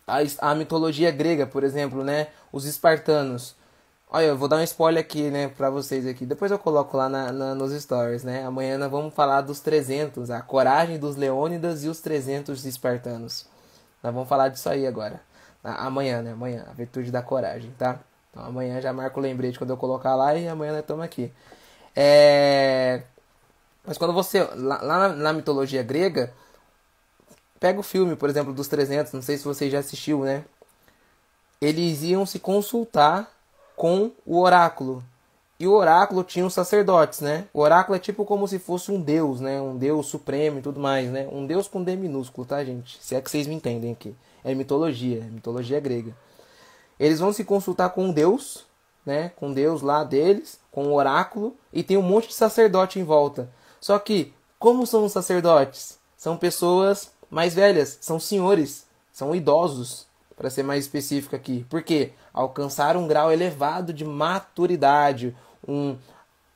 a, 0.06 0.18
a 0.50 0.54
mitologia 0.54 1.10
grega, 1.10 1.46
por 1.46 1.64
exemplo, 1.64 2.02
né? 2.04 2.28
Os 2.52 2.64
espartanos. 2.64 3.54
Olha, 4.10 4.26
eu 4.26 4.36
vou 4.36 4.46
dar 4.46 4.56
um 4.56 4.62
spoiler 4.62 5.00
aqui, 5.02 5.30
né, 5.30 5.48
pra 5.48 5.70
vocês 5.70 6.06
aqui. 6.06 6.26
Depois 6.26 6.50
eu 6.50 6.58
coloco 6.58 6.96
lá 6.98 7.08
na, 7.08 7.32
na, 7.32 7.54
nos 7.54 7.72
stories, 7.72 8.22
né? 8.22 8.44
Amanhã 8.44 8.76
nós 8.76 8.90
vamos 8.90 9.14
falar 9.14 9.40
dos 9.40 9.60
300, 9.60 10.30
a 10.30 10.42
coragem 10.42 10.98
dos 10.98 11.16
Leônidas 11.16 11.82
e 11.82 11.88
os 11.88 11.98
300 12.00 12.66
espartanos. 12.66 13.46
Nós 14.02 14.12
vamos 14.12 14.28
falar 14.28 14.48
disso 14.48 14.68
aí 14.68 14.86
agora. 14.86 15.20
Amanhã, 15.64 16.20
né? 16.20 16.32
Amanhã, 16.32 16.66
a 16.68 16.72
virtude 16.74 17.10
da 17.10 17.22
coragem, 17.22 17.70
tá? 17.78 18.00
Então 18.30 18.44
amanhã 18.44 18.80
já 18.80 18.92
marco 18.92 19.20
o 19.20 19.22
lembrete 19.22 19.58
quando 19.58 19.70
eu 19.70 19.76
colocar 19.76 20.14
lá 20.14 20.34
e 20.34 20.48
amanhã 20.48 20.72
nós 20.72 20.80
estamos 20.80 21.04
aqui. 21.04 21.32
É... 21.94 23.02
Mas 23.84 23.98
quando 23.98 24.12
você. 24.12 24.42
Lá, 24.42 24.80
lá 24.82 25.08
na, 25.08 25.16
na 25.16 25.32
mitologia 25.32 25.82
grega, 25.82 26.32
pega 27.62 27.78
o 27.78 27.82
filme, 27.84 28.16
por 28.16 28.28
exemplo, 28.28 28.52
dos 28.52 28.66
300, 28.66 29.12
não 29.12 29.22
sei 29.22 29.38
se 29.38 29.44
você 29.44 29.70
já 29.70 29.78
assistiu, 29.78 30.24
né? 30.24 30.44
Eles 31.60 32.02
iam 32.02 32.26
se 32.26 32.40
consultar 32.40 33.30
com 33.76 34.10
o 34.26 34.40
oráculo. 34.40 35.00
E 35.60 35.68
o 35.68 35.72
oráculo 35.72 36.24
tinha 36.24 36.44
os 36.44 36.52
sacerdotes, 36.52 37.20
né? 37.20 37.44
O 37.54 37.60
oráculo 37.60 37.94
é 37.94 38.00
tipo 38.00 38.24
como 38.24 38.48
se 38.48 38.58
fosse 38.58 38.90
um 38.90 39.00
deus, 39.00 39.40
né? 39.40 39.60
Um 39.60 39.76
deus 39.76 40.06
supremo 40.06 40.58
e 40.58 40.62
tudo 40.62 40.80
mais, 40.80 41.08
né? 41.08 41.28
Um 41.30 41.46
deus 41.46 41.68
com 41.68 41.84
D 41.84 41.94
minúsculo, 41.94 42.44
tá, 42.44 42.64
gente? 42.64 42.98
Se 43.00 43.14
é 43.14 43.20
que 43.20 43.30
vocês 43.30 43.46
me 43.46 43.54
entendem 43.54 43.92
aqui. 43.92 44.12
É 44.42 44.52
mitologia, 44.56 45.18
é 45.20 45.30
mitologia 45.30 45.78
grega. 45.78 46.16
Eles 46.98 47.20
vão 47.20 47.32
se 47.32 47.44
consultar 47.44 47.90
com 47.90 48.06
um 48.06 48.12
deus, 48.12 48.66
né? 49.06 49.30
Com 49.36 49.52
Deus 49.52 49.82
lá 49.82 50.02
deles, 50.02 50.58
com 50.72 50.88
o 50.88 50.94
oráculo, 50.94 51.56
e 51.72 51.84
tem 51.84 51.96
um 51.96 52.02
monte 52.02 52.26
de 52.26 52.34
sacerdote 52.34 52.98
em 52.98 53.04
volta. 53.04 53.48
Só 53.80 54.00
que, 54.00 54.34
como 54.58 54.84
são 54.84 55.04
os 55.04 55.12
sacerdotes? 55.12 55.96
São 56.16 56.36
pessoas 56.36 57.12
mais 57.32 57.54
velhas, 57.54 57.96
são 58.02 58.20
senhores, 58.20 58.86
são 59.10 59.34
idosos, 59.34 60.06
para 60.36 60.50
ser 60.50 60.62
mais 60.62 60.84
específico 60.84 61.34
aqui. 61.34 61.64
Por 61.70 61.82
quê? 61.82 62.12
Alcançar 62.34 62.96
um 62.96 63.08
grau 63.08 63.32
elevado 63.32 63.92
de 63.92 64.04
maturidade, 64.04 65.34
um, 65.66 65.96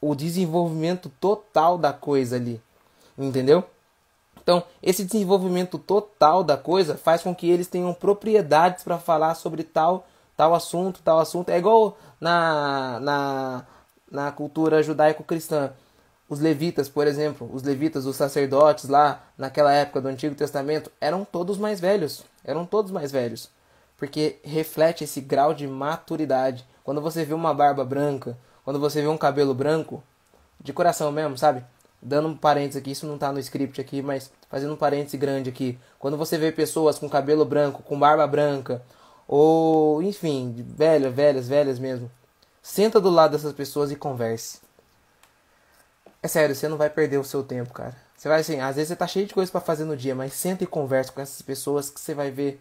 o 0.01 0.15
desenvolvimento 0.15 1.11
total 1.21 1.79
da 1.79 1.93
coisa 1.93 2.37
ali. 2.37 2.61
Entendeu? 3.17 3.65
Então, 4.43 4.63
esse 4.83 5.03
desenvolvimento 5.05 5.79
total 5.79 6.45
da 6.45 6.59
coisa 6.59 6.97
faz 6.97 7.23
com 7.23 7.35
que 7.35 7.49
eles 7.49 7.69
tenham 7.69 7.95
propriedades 7.95 8.85
para 8.85 8.99
falar 8.99 9.35
sobre 9.35 9.63
tal 9.63 10.07
tal 10.37 10.55
assunto, 10.55 11.01
tal 11.03 11.19
assunto. 11.19 11.49
É 11.49 11.57
igual 11.57 11.97
na, 12.21 13.01
na, 13.01 13.67
na 14.11 14.31
cultura 14.31 14.83
judaico-cristã. 14.83 15.73
Os 16.29 16.41
levitas, 16.41 16.89
por 16.89 17.07
exemplo, 17.07 17.49
os 17.53 17.63
levitas, 17.63 18.05
os 18.05 18.17
sacerdotes 18.17 18.89
lá 18.89 19.23
naquela 19.39 19.73
época 19.73 20.01
do 20.01 20.09
Antigo 20.09 20.35
Testamento, 20.35 20.91
eram 21.01 21.25
todos 21.25 21.57
mais 21.57 21.79
velhos. 21.79 22.25
Eram 22.45 22.67
todos 22.67 22.91
mais 22.91 23.13
velhos. 23.13 23.49
Porque 23.97 24.39
reflete 24.43 25.05
esse 25.05 25.21
grau 25.21 25.55
de 25.55 25.67
maturidade. 25.69 26.67
Quando 26.83 27.01
você 27.01 27.25
vê 27.25 27.33
uma 27.33 27.55
barba 27.55 27.85
branca, 27.85 28.37
quando 28.65 28.81
você 28.81 29.01
vê 29.01 29.07
um 29.07 29.17
cabelo 29.17 29.55
branco, 29.55 30.03
de 30.61 30.73
coração 30.73 31.13
mesmo, 31.13 31.39
sabe? 31.39 31.65
Dando 32.03 32.29
um 32.29 32.37
parênteses 32.37 32.77
aqui, 32.77 32.91
isso 32.91 33.07
não 33.07 33.17
tá 33.17 33.33
no 33.33 33.39
script 33.39 33.81
aqui, 33.81 34.03
mas 34.03 34.31
fazendo 34.51 34.75
um 34.75 34.77
parênteses 34.77 35.19
grande 35.19 35.51
aqui. 35.51 35.79
Quando 35.99 36.17
você 36.17 36.37
vê 36.37 36.51
pessoas 36.51 36.99
com 36.99 37.09
cabelo 37.09 37.45
branco, 37.45 37.83
com 37.83 37.99
barba 37.99 38.27
branca, 38.27 38.83
ou 39.29 40.03
enfim, 40.03 40.55
velhas, 40.77 41.15
velhas, 41.15 41.49
velhas 41.49 41.79
mesmo, 41.79 42.11
senta 42.61 43.01
do 43.01 43.11
lado 43.11 43.33
dessas 43.33 43.53
pessoas 43.53 43.91
e 43.91 43.97
converse. 43.97 44.66
É 46.27 46.29
sério, 46.29 46.57
você 46.57 46.67
não 46.67 46.77
vai 46.77 46.91
perder 46.91 47.19
o 47.19 47.25
seu 47.25 47.45
tempo, 47.45 47.73
cara. 47.73 47.95
Você 48.17 48.29
vai 48.29 48.41
assim, 48.41 48.59
às 48.59 48.75
vezes 48.75 48.89
você 48.89 48.97
tá 48.97 49.07
cheio 49.07 49.29
de 49.29 49.33
coisa 49.33 49.49
para 49.49 49.61
fazer 49.61 49.85
no 49.85 49.97
dia, 49.97 50.13
mas 50.13 50.33
senta 50.33 50.65
e 50.65 50.67
conversa 50.67 51.13
com 51.13 51.21
essas 51.21 51.41
pessoas 51.41 51.89
que 51.89 52.01
você 52.01 52.15
vai 52.15 52.33
ver. 52.33 52.61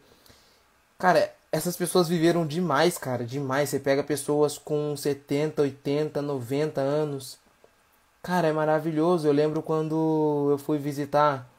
Cara, 0.99 1.33
essas 1.51 1.75
pessoas 1.75 2.07
viveram 2.07 2.45
demais, 2.45 2.99
cara, 2.99 3.25
demais. 3.25 3.69
Você 3.69 3.79
pega 3.79 4.03
pessoas 4.03 4.59
com 4.59 4.95
70, 4.95 5.63
80, 5.63 6.21
90 6.21 6.79
anos. 6.79 7.39
Cara, 8.21 8.49
é 8.49 8.53
maravilhoso. 8.53 9.27
Eu 9.27 9.33
lembro 9.33 9.63
quando 9.63 10.49
eu 10.51 10.59
fui 10.59 10.77
visitar 10.77 11.49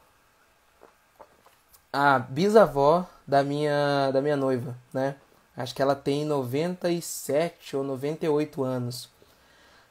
a 1.91 2.19
bisavó 2.19 3.05
da 3.27 3.43
minha 3.43 4.11
da 4.11 4.21
minha 4.21 4.37
noiva, 4.37 4.77
né? 4.93 5.15
Acho 5.57 5.75
que 5.75 5.81
ela 5.81 5.95
tem 5.95 6.23
97 6.23 7.75
ou 7.75 7.83
98 7.83 8.63
anos. 8.63 9.16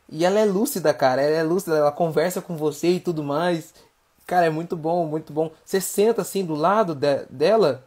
E 0.08 0.24
ela 0.24 0.38
é 0.38 0.44
lúcida, 0.44 0.94
cara. 0.94 1.22
Ela 1.22 1.36
é 1.36 1.42
lúcida, 1.42 1.76
ela 1.76 1.92
conversa 1.92 2.40
com 2.40 2.56
você 2.56 2.88
e 2.92 3.00
tudo 3.00 3.22
mais. 3.22 3.74
Cara, 4.26 4.46
é 4.46 4.50
muito 4.50 4.76
bom, 4.76 5.06
muito 5.06 5.32
bom. 5.32 5.50
Você 5.64 5.80
senta 5.80 6.22
assim 6.22 6.44
do 6.44 6.54
lado 6.54 6.94
de, 6.94 7.24
dela. 7.30 7.84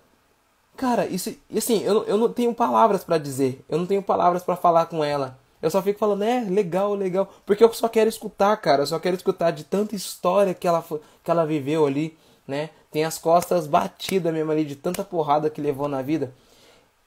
Cara, 0.77 1.05
isso, 1.05 1.35
assim, 1.55 1.83
eu, 1.83 2.03
eu 2.05 2.17
não 2.17 2.31
tenho 2.31 2.53
palavras 2.53 3.03
para 3.03 3.17
dizer. 3.17 3.63
Eu 3.67 3.77
não 3.77 3.85
tenho 3.85 4.01
palavras 4.01 4.43
para 4.43 4.55
falar 4.55 4.85
com 4.85 5.03
ela. 5.03 5.37
Eu 5.61 5.69
só 5.69 5.81
fico 5.81 5.99
falando, 5.99 6.23
é, 6.23 6.41
legal, 6.41 6.93
legal. 6.95 7.29
Porque 7.45 7.63
eu 7.63 7.73
só 7.73 7.89
quero 7.89 8.09
escutar, 8.09 8.55
cara. 8.57 8.83
Eu 8.83 8.87
só 8.87 8.97
quero 8.99 9.15
escutar 9.15 9.51
de 9.51 9.65
tanta 9.65 9.95
história 9.95 10.53
que 10.53 10.67
ela, 10.67 10.83
que 11.23 11.29
ela 11.29 11.45
viveu 11.45 11.85
ali, 11.85 12.17
né? 12.47 12.69
Tem 12.91 13.03
as 13.03 13.17
costas 13.17 13.67
batidas 13.67 14.33
mesmo 14.33 14.51
ali 14.51 14.63
de 14.63 14.75
tanta 14.75 15.03
porrada 15.03 15.49
que 15.49 15.61
levou 15.61 15.87
na 15.87 16.01
vida. 16.01 16.33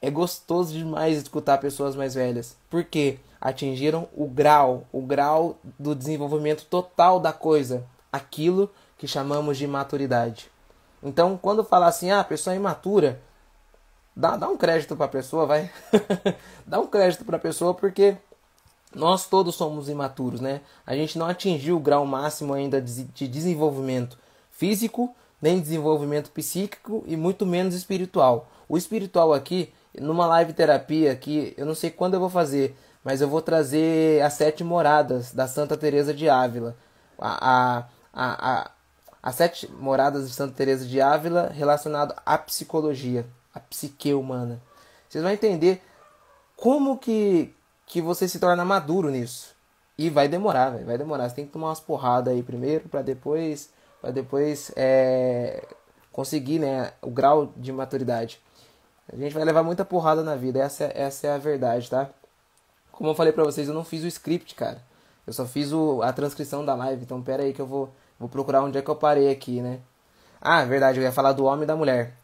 É 0.03 0.11
gostoso 0.11 0.75
demais 0.75 1.17
escutar 1.17 1.59
pessoas 1.59 1.97
mais 1.97 2.15
velhas. 2.15 2.57
Porque 2.69 3.19
atingiram 3.43 4.09
o 4.17 4.29
grau, 4.29 4.87
o 4.93 5.03
grau 5.03 5.59
do 5.77 5.97
desenvolvimento 5.97 6.65
total 6.67 7.19
da 7.19 7.33
coisa. 7.33 7.85
Aquilo 8.13 8.71
que 8.97 9.09
chamamos 9.09 9.59
de 9.59 9.67
maturidade. 9.67 10.49
Então, 11.03 11.37
quando 11.37 11.65
falar 11.65 11.89
assim, 11.89 12.13
ah, 12.13 12.21
a 12.21 12.25
pessoa 12.25 12.55
é 12.55 12.57
imatura, 12.57 13.21
dá, 14.15 14.37
dá 14.37 14.49
um 14.49 14.57
crédito 14.57 14.95
para 14.95 15.07
a 15.07 15.09
pessoa, 15.09 15.45
vai. 15.45 15.69
dá 16.65 16.79
um 16.79 16.87
crédito 16.87 17.25
para 17.25 17.37
a 17.37 17.41
pessoa 17.41 17.75
porque 17.75 18.17
nós 18.95 19.27
todos 19.27 19.57
somos 19.57 19.89
imaturos, 19.89 20.41
né? 20.41 20.61
A 20.87 20.95
gente 20.95 21.19
não 21.19 21.27
atingiu 21.27 21.77
o 21.77 21.81
grau 21.81 22.07
máximo 22.07 22.55
ainda 22.55 22.81
de 22.81 23.27
desenvolvimento 23.27 24.17
físico, 24.53 25.13
nem 25.41 25.59
desenvolvimento 25.59 26.31
psíquico 26.31 27.03
e 27.09 27.17
muito 27.17 27.45
menos 27.45 27.75
espiritual. 27.75 28.49
O 28.69 28.79
espiritual 28.79 29.35
aqui, 29.35 29.73
numa 29.99 30.27
live 30.27 30.53
terapia 30.53 31.17
que 31.17 31.55
eu 31.57 31.67
não 31.67 31.75
sei 31.75 31.91
quando 31.91 32.15
eu 32.15 32.21
vou 32.21 32.31
fazer, 32.31 32.77
mas 33.05 33.21
eu 33.21 33.29
vou 33.29 33.43
trazer 33.43 34.23
as 34.23 34.35
sete 34.35 34.63
moradas 34.63 35.33
da 35.33 35.49
Santa 35.49 35.77
Teresa 35.77 36.15
de 36.15 36.29
Ávila. 36.29 36.77
A, 37.19 37.79
a, 37.79 37.85
a, 38.13 38.71
as 39.23 39.35
sete 39.35 39.71
moradas 39.71 40.29
de 40.29 40.35
Santa 40.35 40.55
Teresa 40.55 40.85
de 40.85 41.01
Ávila 41.01 41.49
relacionado 41.49 42.15
à 42.25 42.39
psicologia, 42.39 43.27
à 43.55 43.61
psique 43.61 44.15
humana. 44.15 44.61
Vocês 45.09 45.23
vão 45.23 45.33
entender 45.33 45.83
como 46.57 46.97
que, 46.97 47.55
que 47.87 48.01
você 48.01 48.29
se 48.29 48.39
torna 48.39 48.65
maduro 48.65 49.11
nisso. 49.11 49.53
E 49.99 50.09
vai 50.09 50.27
demorar, 50.27 50.71
véio, 50.71 50.87
vai 50.87 50.97
demorar. 50.97 51.29
Você 51.29 51.37
tem 51.37 51.47
que 51.47 51.53
tomar 51.53 51.69
umas 51.69 51.81
porradas 51.81 52.33
aí 52.33 52.43
primeiro 52.43 52.89
para 52.89 53.03
depois 53.03 53.71
para 54.01 54.11
depois 54.11 54.73
é, 54.75 55.65
conseguir 56.11 56.59
né, 56.59 56.93
o 57.01 57.09
grau 57.09 57.53
de 57.57 57.73
maturidade. 57.73 58.41
A 59.11 59.15
gente 59.15 59.33
vai 59.33 59.45
levar 59.45 59.63
muita 59.63 59.85
porrada 59.85 60.25
na 60.25 60.35
vida, 60.35 60.59
essa, 60.59 60.91
essa 60.93 61.29
é 61.29 61.35
a 61.35 61.39
verdade, 61.39 61.89
tá? 61.89 62.11
Como 62.93 63.11
eu 63.11 63.15
falei 63.15 63.33
pra 63.33 63.45
vocês, 63.45 63.69
eu 63.69 63.75
não 63.75 63.85
fiz 63.85 64.05
o 64.05 64.07
script, 64.07 64.55
cara. 64.55 64.83
Eu 65.27 65.33
só 65.33 65.47
fiz 65.47 65.73
o, 65.73 66.03
a 66.03 66.13
transcrição 66.13 66.65
da 66.65 66.75
live, 66.75 67.03
então 67.03 67.23
pera 67.23 67.43
aí 67.43 67.53
que 67.53 67.61
eu 67.61 67.67
vou, 67.67 67.93
vou 68.19 68.29
procurar 68.29 68.63
onde 68.63 68.79
é 68.79 68.83
que 68.83 68.89
eu 68.91 68.97
parei 68.97 69.31
aqui, 69.31 69.61
né? 69.61 69.81
Ah, 70.41 70.65
verdade, 70.65 70.99
eu 70.99 71.05
ia 71.05 71.13
falar 71.13 71.33
do 71.33 71.45
homem 71.45 71.65
e 71.65 71.67
da 71.67 71.77
mulher. 71.77 72.15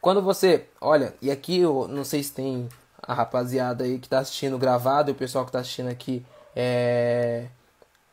Quando 0.00 0.20
você, 0.22 0.66
olha, 0.80 1.14
e 1.22 1.30
aqui 1.30 1.60
eu 1.60 1.86
não 1.88 2.04
sei 2.04 2.22
se 2.22 2.32
tem 2.32 2.68
a 3.02 3.14
rapaziada 3.14 3.84
aí 3.84 3.98
que 3.98 4.08
tá 4.08 4.20
assistindo 4.20 4.58
gravado 4.58 5.10
e 5.10 5.12
o 5.12 5.16
pessoal 5.16 5.44
que 5.44 5.52
tá 5.52 5.60
assistindo 5.60 5.88
aqui 5.88 6.24
é, 6.54 7.48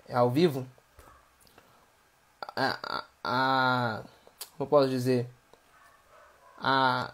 é 0.07 0.15
ao 0.15 0.29
vivo 0.31 0.65
a, 2.55 3.03
a, 3.23 4.03
como 4.57 4.69
posso 4.69 4.89
dizer 4.89 5.29
a 6.57 7.13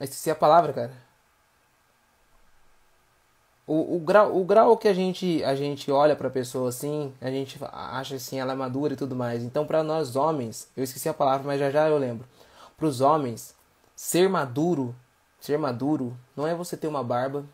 esqueci 0.00 0.30
a 0.30 0.34
palavra 0.34 0.72
cara 0.72 1.03
o, 3.66 3.96
o 3.96 3.98
grau 4.00 4.36
o 4.36 4.44
grau 4.44 4.76
que 4.76 4.88
a 4.88 4.94
gente 4.94 5.42
a 5.44 5.54
gente 5.54 5.90
olha 5.90 6.14
para 6.14 6.28
pessoa 6.30 6.68
assim 6.68 7.12
a 7.20 7.30
gente 7.30 7.58
acha 7.72 8.16
assim 8.16 8.38
ela 8.38 8.52
é 8.52 8.56
madura 8.56 8.94
e 8.94 8.96
tudo 8.96 9.16
mais 9.16 9.42
então 9.42 9.66
para 9.66 9.82
nós 9.82 10.16
homens 10.16 10.68
eu 10.76 10.84
esqueci 10.84 11.08
a 11.08 11.14
palavra 11.14 11.46
mas 11.46 11.58
já 11.58 11.70
já 11.70 11.88
eu 11.88 11.98
lembro 11.98 12.26
para 12.76 12.86
os 12.86 13.00
homens 13.00 13.54
ser 13.96 14.28
maduro 14.28 14.94
ser 15.40 15.58
maduro 15.58 16.16
não 16.36 16.46
é 16.46 16.54
você 16.54 16.76
ter 16.76 16.88
uma 16.88 17.02
barba 17.02 17.44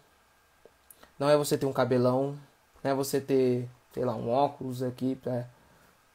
não 1.19 1.29
é 1.29 1.37
você 1.37 1.57
ter 1.57 1.67
um 1.67 1.73
cabelão 1.73 2.37
não 2.83 2.91
é 2.91 2.95
você 2.95 3.21
ter 3.21 3.69
sei 3.93 4.05
lá 4.05 4.15
um 4.15 4.31
óculos 4.31 4.83
aqui 4.83 5.15
para 5.15 5.47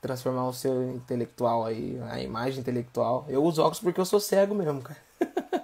transformar 0.05 0.47
o 0.47 0.53
seu 0.53 0.91
intelectual 0.91 1.65
aí, 1.65 1.99
a 2.11 2.21
imagem 2.21 2.59
intelectual. 2.59 3.25
Eu 3.27 3.43
uso 3.43 3.61
óculos 3.61 3.79
porque 3.79 3.99
eu 3.99 4.05
sou 4.05 4.19
cego 4.19 4.53
mesmo, 4.53 4.79
cara. 4.79 4.99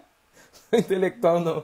intelectual 0.74 1.40
não, 1.40 1.64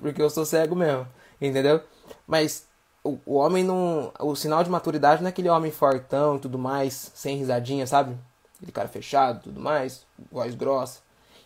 porque 0.00 0.20
eu 0.20 0.28
sou 0.28 0.44
cego 0.44 0.74
mesmo, 0.74 1.06
entendeu? 1.40 1.82
Mas 2.26 2.66
o, 3.02 3.18
o 3.24 3.34
homem 3.34 3.64
não. 3.64 4.12
O 4.20 4.34
sinal 4.34 4.62
de 4.62 4.70
maturidade 4.70 5.22
não 5.22 5.28
é 5.28 5.30
aquele 5.30 5.48
homem 5.48 5.70
fortão 5.70 6.36
e 6.36 6.40
tudo 6.40 6.58
mais, 6.58 7.10
sem 7.14 7.36
risadinha, 7.36 7.86
sabe? 7.86 8.16
Aquele 8.56 8.72
cara 8.72 8.88
fechado 8.88 9.44
tudo 9.44 9.60
mais, 9.60 10.06
voz 10.30 10.54
grossa. 10.54 11.00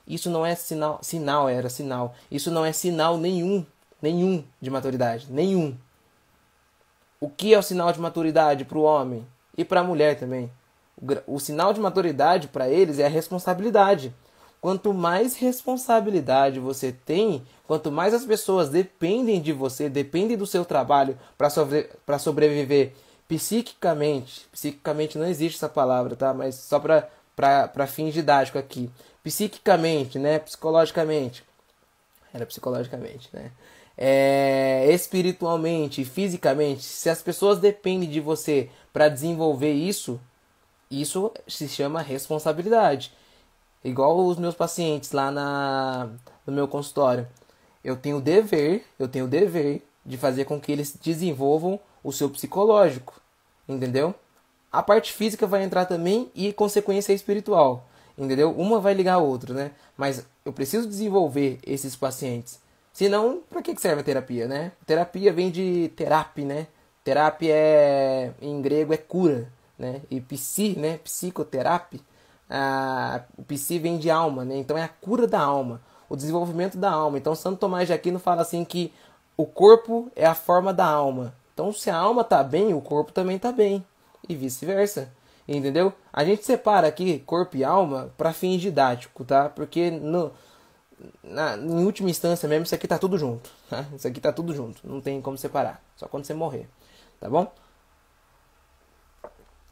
Isso 0.06 0.28
não 0.28 0.44
é 0.44 0.54
sinal, 0.54 0.98
sinal 1.02 1.48
era 1.48 1.70
sinal. 1.70 2.14
Isso 2.30 2.50
não 2.50 2.64
é 2.64 2.72
sinal 2.72 3.16
nenhum, 3.16 3.64
nenhum 4.02 4.44
de 4.60 4.70
maturidade, 4.70 5.26
nenhum. 5.30 5.76
O 7.20 7.30
que 7.30 7.54
é 7.54 7.58
o 7.58 7.62
sinal 7.62 7.90
de 7.92 8.00
maturidade 8.00 8.64
para 8.64 8.76
o 8.76 8.82
homem 8.82 9.26
e 9.56 9.64
para 9.64 9.80
a 9.80 9.84
mulher 9.84 10.18
também? 10.18 10.50
O, 10.96 11.36
o 11.36 11.40
sinal 11.40 11.72
de 11.72 11.80
maturidade 11.80 12.48
para 12.48 12.68
eles 12.68 12.98
é 12.98 13.06
a 13.06 13.08
responsabilidade. 13.08 14.14
Quanto 14.64 14.94
mais 14.94 15.37
responsabilidade 15.37 16.59
você 16.59 16.90
tem, 16.90 17.44
quanto 17.66 17.92
mais 17.92 18.14
as 18.14 18.25
pessoas 18.25 18.71
dependem 18.71 19.38
de 19.38 19.52
você, 19.52 19.90
dependem 19.90 20.38
do 20.38 20.47
seu 20.47 20.64
trabalho 20.64 21.18
para 21.37 21.50
sobre, 21.50 21.90
sobreviver 22.18 22.94
psiquicamente, 23.28 24.47
psiquicamente 24.50 25.18
não 25.18 25.26
existe 25.26 25.56
essa 25.56 25.68
palavra, 25.68 26.16
tá? 26.16 26.33
Mas 26.33 26.54
só 26.54 26.80
para 26.80 27.87
fins 27.87 28.14
didáticos 28.14 28.59
aqui. 28.59 28.90
Psiquicamente, 29.23 30.18
né? 30.18 30.38
Psicologicamente. 30.38 31.44
Era 32.33 32.47
psicologicamente, 32.47 33.28
né? 33.35 33.52
É, 33.99 34.87
espiritualmente, 34.90 36.06
fisicamente, 36.06 36.83
se 36.83 37.11
as 37.11 37.21
pessoas 37.21 37.59
dependem 37.59 38.09
de 38.09 38.18
você 38.18 38.71
para 38.94 39.11
desenvolver 39.11 39.75
isso, 39.75 40.18
isso 40.90 41.30
se 41.47 41.68
chama 41.68 42.00
responsabilidade. 42.00 43.12
Igual 43.84 44.18
os 44.26 44.38
meus 44.38 44.54
pacientes 44.54 45.12
lá 45.12 45.30
na, 45.30 46.08
no 46.46 46.52
meu 46.52 46.66
consultório. 46.66 47.28
Eu 47.84 47.96
tenho 47.96 48.16
o 48.16 48.20
dever, 48.20 48.84
eu 48.98 49.06
tenho 49.06 49.26
o 49.26 49.28
dever 49.28 49.82
de 50.04 50.16
fazer 50.16 50.46
com 50.46 50.58
que 50.58 50.72
eles 50.72 50.96
desenvolvam 51.00 51.78
o 52.02 52.12
seu 52.12 52.30
psicológico, 52.30 53.20
entendeu? 53.68 54.14
A 54.72 54.82
parte 54.82 55.12
física 55.12 55.46
vai 55.46 55.62
entrar 55.62 55.84
também 55.84 56.30
e 56.34 56.52
consequência 56.52 57.12
espiritual, 57.12 57.86
entendeu? 58.16 58.52
Uma 58.52 58.80
vai 58.80 58.94
ligar 58.94 59.14
a 59.14 59.18
outra, 59.18 59.54
né? 59.54 59.70
Mas 59.96 60.24
eu 60.44 60.52
preciso 60.52 60.88
desenvolver 60.88 61.58
esses 61.62 61.94
pacientes. 61.94 62.58
Senão, 62.92 63.42
para 63.50 63.62
que 63.62 63.76
serve 63.80 64.00
a 64.00 64.04
terapia, 64.04 64.46
né? 64.46 64.72
Terapia 64.86 65.32
vem 65.32 65.50
de 65.50 65.90
terapia, 65.96 66.44
né? 66.44 66.66
Terapia 67.02 67.54
é, 67.54 68.32
em 68.40 68.62
grego 68.62 68.94
é 68.94 68.96
cura, 68.96 69.48
né? 69.78 70.00
E 70.10 70.20
psi, 70.20 70.78
né? 70.78 70.98
Psicoterapia, 70.98 72.00
a, 72.48 73.22
psi 73.46 73.78
vem 73.78 73.98
de 73.98 74.10
alma, 74.10 74.44
né? 74.44 74.56
Então 74.56 74.76
é 74.76 74.82
a 74.82 74.88
cura 74.88 75.26
da 75.26 75.40
alma, 75.40 75.80
o 76.08 76.16
desenvolvimento 76.16 76.76
da 76.78 76.90
alma. 76.90 77.18
Então 77.18 77.34
Santo 77.34 77.58
Tomás 77.58 77.86
de 77.86 77.92
Aquino 77.92 78.18
fala 78.18 78.42
assim 78.42 78.64
que 78.64 78.92
o 79.36 79.46
corpo 79.46 80.10
é 80.14 80.24
a 80.26 80.34
forma 80.34 80.72
da 80.72 80.86
alma. 80.86 81.34
Então, 81.52 81.72
se 81.72 81.90
a 81.90 81.96
alma 81.96 82.22
está 82.22 82.42
bem, 82.42 82.74
o 82.74 82.80
corpo 82.80 83.12
também 83.12 83.36
está 83.36 83.52
bem. 83.52 83.84
E 84.28 84.34
vice-versa. 84.34 85.12
Entendeu? 85.46 85.92
A 86.12 86.24
gente 86.24 86.44
separa 86.44 86.88
aqui 86.88 87.18
corpo 87.20 87.56
e 87.56 87.64
alma 87.64 88.10
para 88.16 88.32
fins 88.32 88.60
didático, 88.60 89.24
tá? 89.24 89.48
Porque 89.48 89.90
no, 89.90 90.32
na, 91.22 91.56
em 91.56 91.84
última 91.84 92.08
instância 92.08 92.48
mesmo, 92.48 92.64
isso 92.64 92.74
aqui 92.74 92.88
tá 92.88 92.98
tudo 92.98 93.18
junto. 93.18 93.50
Tá? 93.68 93.84
Isso 93.94 94.08
aqui 94.08 94.20
tá 94.20 94.32
tudo 94.32 94.54
junto. 94.54 94.80
Não 94.88 95.00
tem 95.00 95.20
como 95.20 95.36
separar. 95.36 95.82
Só 95.96 96.06
quando 96.08 96.24
você 96.24 96.32
morrer. 96.32 96.68
Tá 97.20 97.28
bom? 97.28 97.52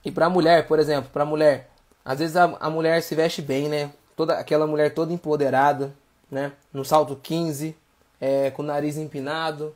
E 0.04 0.10
pra 0.10 0.28
mulher, 0.28 0.66
por 0.66 0.78
exemplo, 0.78 1.10
pra 1.10 1.24
mulher, 1.24 1.70
às 2.04 2.18
vezes 2.18 2.36
a, 2.36 2.44
a 2.60 2.70
mulher 2.70 3.02
se 3.02 3.14
veste 3.14 3.42
bem, 3.42 3.68
né? 3.68 3.92
Toda, 4.16 4.34
aquela 4.34 4.66
mulher 4.66 4.92
toda 4.94 5.12
empoderada, 5.12 5.94
né? 6.30 6.52
No 6.72 6.84
salto 6.84 7.16
15, 7.16 7.76
é, 8.20 8.50
com 8.50 8.62
o 8.62 8.66
nariz 8.66 8.96
empinado, 8.96 9.74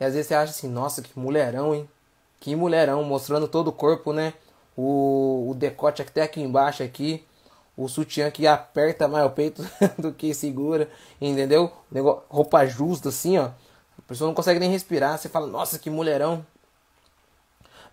e 0.00 0.04
às 0.04 0.14
vezes 0.14 0.28
você 0.28 0.34
acha 0.34 0.52
assim, 0.52 0.68
nossa, 0.68 1.02
que 1.02 1.18
mulherão, 1.18 1.74
hein? 1.74 1.88
Que 2.40 2.54
mulherão, 2.54 3.02
mostrando 3.02 3.48
todo 3.48 3.68
o 3.68 3.72
corpo, 3.72 4.12
né? 4.12 4.34
O, 4.76 5.48
o 5.50 5.54
decote 5.54 6.02
até 6.02 6.22
aqui 6.22 6.40
embaixo 6.40 6.82
aqui. 6.82 7.24
O 7.76 7.88
sutiã 7.88 8.30
que 8.30 8.46
aperta 8.46 9.08
mais 9.08 9.26
o 9.26 9.30
peito 9.30 9.64
do 9.98 10.12
que 10.12 10.34
segura, 10.34 10.88
entendeu? 11.20 11.72
roupa 12.28 12.66
justa 12.66 13.08
assim, 13.08 13.38
ó. 13.38 13.46
A 13.98 14.02
pessoa 14.06 14.28
não 14.28 14.34
consegue 14.34 14.60
nem 14.60 14.70
respirar. 14.70 15.18
Você 15.18 15.28
fala, 15.28 15.46
nossa, 15.46 15.78
que 15.78 15.90
mulherão. 15.90 16.44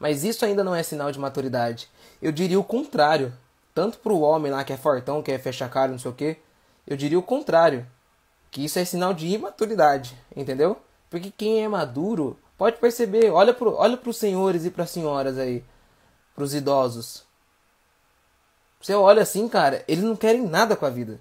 Mas 0.05 0.23
isso 0.23 0.45
ainda 0.45 0.63
não 0.63 0.75
é 0.75 0.83
sinal 0.83 1.11
de 1.11 1.17
maturidade. 1.17 1.89
Eu 2.21 2.31
diria 2.31 2.59
o 2.59 2.63
contrário. 2.63 3.33
Tanto 3.73 3.97
pro 3.97 4.19
homem 4.19 4.51
lá 4.51 4.63
que 4.63 4.71
é 4.71 4.77
fortão, 4.77 5.23
que 5.23 5.31
é 5.31 5.39
fecha 5.39 5.67
cara, 5.67 5.91
não 5.91 5.97
sei 5.97 6.11
o 6.11 6.13
que. 6.13 6.37
Eu 6.85 6.95
diria 6.95 7.17
o 7.17 7.23
contrário. 7.23 7.87
Que 8.51 8.63
isso 8.63 8.77
é 8.77 8.85
sinal 8.85 9.15
de 9.15 9.25
imaturidade, 9.25 10.15
entendeu? 10.35 10.77
Porque 11.09 11.33
quem 11.35 11.63
é 11.63 11.67
maduro 11.67 12.37
pode 12.55 12.77
perceber, 12.77 13.31
olha 13.31 13.51
para 13.51 13.67
olha 13.67 13.99
os 14.05 14.17
senhores 14.17 14.63
e 14.63 14.69
para 14.69 14.83
as 14.83 14.91
senhoras 14.91 15.39
aí, 15.39 15.63
para 16.35 16.43
os 16.43 16.53
idosos. 16.53 17.23
Você 18.79 18.93
olha 18.93 19.23
assim, 19.23 19.49
cara, 19.49 19.83
eles 19.87 20.03
não 20.03 20.15
querem 20.15 20.45
nada 20.45 20.75
com 20.75 20.85
a 20.85 20.89
vida, 20.91 21.19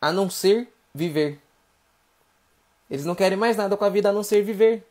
a 0.00 0.12
não 0.12 0.30
ser 0.30 0.72
viver. 0.94 1.42
Eles 2.88 3.04
não 3.04 3.16
querem 3.16 3.36
mais 3.36 3.56
nada 3.56 3.76
com 3.76 3.84
a 3.84 3.90
vida 3.90 4.10
a 4.10 4.12
não 4.12 4.22
ser 4.22 4.44
viver. 4.44 4.86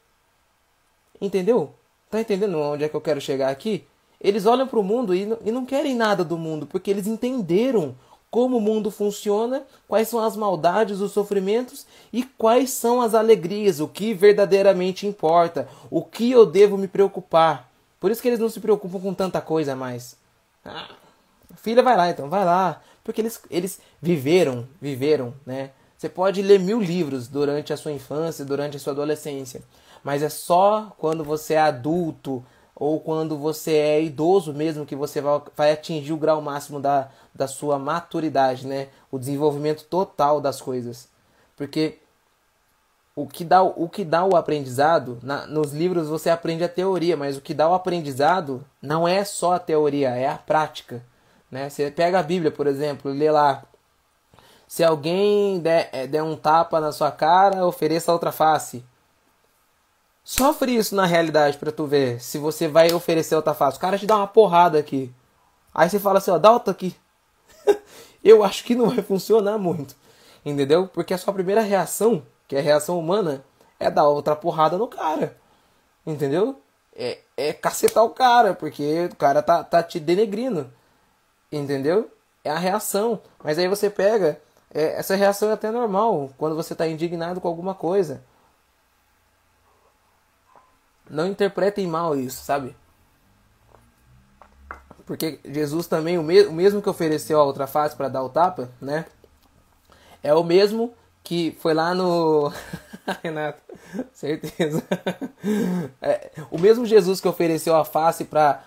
Entendeu? 1.21 1.73
Tá 2.09 2.21
entendendo 2.21 2.57
onde 2.57 2.83
é 2.83 2.89
que 2.89 2.95
eu 2.95 3.01
quero 3.01 3.19
chegar 3.19 3.49
aqui? 3.49 3.85
Eles 4.19 4.45
olham 4.45 4.67
para 4.67 4.79
o 4.79 4.83
mundo 4.83 5.13
e 5.13 5.25
não, 5.25 5.37
e 5.45 5.51
não 5.51 5.65
querem 5.65 5.95
nada 5.95 6.23
do 6.23 6.37
mundo, 6.37 6.65
porque 6.65 6.89
eles 6.89 7.05
entenderam 7.05 7.95
como 8.29 8.57
o 8.57 8.61
mundo 8.61 8.91
funciona, 8.91 9.63
quais 9.87 10.07
são 10.07 10.19
as 10.19 10.35
maldades, 10.35 10.99
os 10.99 11.11
sofrimentos 11.11 11.85
e 12.11 12.23
quais 12.23 12.71
são 12.71 13.01
as 13.01 13.13
alegrias, 13.13 13.79
o 13.79 13.87
que 13.87 14.13
verdadeiramente 14.13 15.07
importa, 15.07 15.67
o 15.89 16.03
que 16.03 16.31
eu 16.31 16.45
devo 16.45 16.77
me 16.77 16.87
preocupar. 16.87 17.69
Por 17.99 18.11
isso 18.11 18.21
que 18.21 18.27
eles 18.27 18.39
não 18.39 18.49
se 18.49 18.59
preocupam 18.59 18.99
com 18.99 19.13
tanta 19.13 19.41
coisa 19.41 19.75
mais. 19.75 20.17
Ah, 20.65 20.89
filha, 21.55 21.81
vai 21.81 21.95
lá 21.95 22.09
então, 22.09 22.29
vai 22.29 22.43
lá. 22.43 22.81
Porque 23.03 23.21
eles, 23.21 23.41
eles 23.49 23.79
viveram, 24.01 24.67
viveram, 24.81 25.33
né? 25.45 25.71
Você 25.97 26.09
pode 26.09 26.41
ler 26.41 26.59
mil 26.59 26.79
livros 26.79 27.27
durante 27.27 27.73
a 27.73 27.77
sua 27.77 27.91
infância, 27.91 28.45
durante 28.45 28.77
a 28.77 28.79
sua 28.79 28.93
adolescência. 28.93 29.63
Mas 30.03 30.23
é 30.23 30.29
só 30.29 30.93
quando 30.97 31.23
você 31.23 31.55
é 31.55 31.59
adulto, 31.59 32.43
ou 32.75 32.99
quando 32.99 33.37
você 33.37 33.73
é 33.73 34.03
idoso 34.03 34.53
mesmo 34.53 34.85
que 34.85 34.95
você 34.95 35.19
vai, 35.19 35.41
vai 35.55 35.71
atingir 35.71 36.13
o 36.13 36.17
grau 36.17 36.41
máximo 36.41 36.79
da, 36.79 37.09
da 37.33 37.47
sua 37.47 37.79
maturidade, 37.79 38.67
né? 38.67 38.89
O 39.11 39.17
desenvolvimento 39.17 39.83
total 39.85 40.39
das 40.39 40.61
coisas. 40.61 41.09
Porque 41.55 41.97
o 43.15 43.25
que 43.25 43.43
dá 43.43 43.63
o, 43.63 43.89
que 43.89 44.05
dá 44.05 44.23
o 44.23 44.35
aprendizado, 44.35 45.17
na, 45.23 45.47
nos 45.47 45.73
livros 45.73 46.07
você 46.07 46.29
aprende 46.29 46.63
a 46.63 46.69
teoria, 46.69 47.17
mas 47.17 47.35
o 47.35 47.41
que 47.41 47.51
dá 47.51 47.67
o 47.67 47.73
aprendizado 47.73 48.63
não 48.79 49.07
é 49.07 49.25
só 49.25 49.53
a 49.53 49.59
teoria, 49.59 50.09
é 50.09 50.27
a 50.27 50.37
prática. 50.37 51.03
Né? 51.49 51.67
Você 51.67 51.89
pega 51.89 52.19
a 52.19 52.23
Bíblia, 52.23 52.51
por 52.51 52.67
exemplo, 52.67 53.11
lê 53.11 53.31
lá. 53.31 53.63
Se 54.67 54.83
alguém 54.83 55.59
der, 55.59 55.89
eh, 55.91 56.05
der 56.05 56.21
um 56.21 56.35
tapa 56.35 56.79
na 56.79 56.91
sua 56.91 57.09
cara, 57.09 57.65
ofereça 57.65 58.13
outra 58.13 58.31
face. 58.31 58.85
Sofre 60.29 60.75
isso 60.75 60.93
na 60.93 61.05
realidade 61.05 61.57
para 61.57 61.71
tu 61.71 61.85
ver 61.85 62.21
se 62.21 62.37
você 62.37 62.67
vai 62.67 62.91
oferecer 62.91 63.33
outra 63.33 63.53
face. 63.53 63.77
O 63.77 63.79
cara 63.79 63.97
te 63.97 64.05
dá 64.05 64.17
uma 64.17 64.27
porrada 64.27 64.77
aqui. 64.77 65.09
Aí 65.73 65.89
você 65.89 65.99
fala 65.99 66.17
assim, 66.17 66.31
ó, 66.31 66.37
dá 66.37 66.51
outra 66.51 66.71
aqui. 66.71 66.93
Eu 68.21 68.43
acho 68.43 68.65
que 68.65 68.75
não 68.75 68.89
vai 68.89 69.01
funcionar 69.01 69.57
muito. 69.57 69.95
Entendeu? 70.45 70.85
Porque 70.89 71.13
a 71.13 71.17
sua 71.17 71.33
primeira 71.33 71.61
reação, 71.61 72.23
que 72.45 72.57
é 72.57 72.59
a 72.59 72.61
reação 72.61 72.99
humana, 72.99 73.41
é 73.79 73.89
dar 73.89 74.09
outra 74.09 74.35
porrada 74.35 74.77
no 74.77 74.89
cara. 74.89 75.37
Entendeu? 76.05 76.59
É, 76.93 77.19
é 77.37 77.53
cacetar 77.53 78.03
o 78.03 78.09
cara, 78.09 78.53
porque 78.53 79.07
o 79.09 79.15
cara 79.15 79.41
tá, 79.41 79.63
tá 79.63 79.81
te 79.81 79.97
denegrindo. 79.97 80.69
Entendeu? 81.49 82.11
É 82.43 82.49
a 82.49 82.59
reação. 82.59 83.21
Mas 83.41 83.57
aí 83.57 83.69
você 83.69 83.89
pega. 83.89 84.41
É, 84.73 84.99
essa 84.99 85.15
reação 85.15 85.49
é 85.49 85.53
até 85.53 85.71
normal 85.71 86.31
quando 86.37 86.53
você 86.53 86.73
está 86.73 86.85
indignado 86.85 87.39
com 87.39 87.47
alguma 87.47 87.73
coisa. 87.73 88.21
Não 91.09 91.27
interpretem 91.27 91.87
mal 91.87 92.15
isso, 92.15 92.43
sabe? 92.43 92.75
Porque 95.05 95.39
Jesus 95.45 95.87
também, 95.87 96.17
o, 96.17 96.23
me 96.23 96.43
o 96.43 96.51
mesmo 96.51 96.81
que 96.81 96.89
ofereceu 96.89 97.39
a 97.39 97.43
outra 97.43 97.65
face 97.65 97.95
para 97.95 98.09
dar 98.09 98.23
o 98.23 98.29
tapa, 98.29 98.69
né? 98.81 99.05
É 100.21 100.33
o 100.33 100.43
mesmo 100.43 100.93
que 101.23 101.55
foi 101.59 101.73
lá 101.73 101.95
no. 101.95 102.51
Renato, 103.23 103.61
certeza. 104.11 104.83
É, 106.01 106.29
o 106.51 106.59
mesmo 106.59 106.85
Jesus 106.85 107.21
que 107.21 107.27
ofereceu 107.27 107.75
a 107.75 107.85
face 107.85 108.25
para 108.25 108.61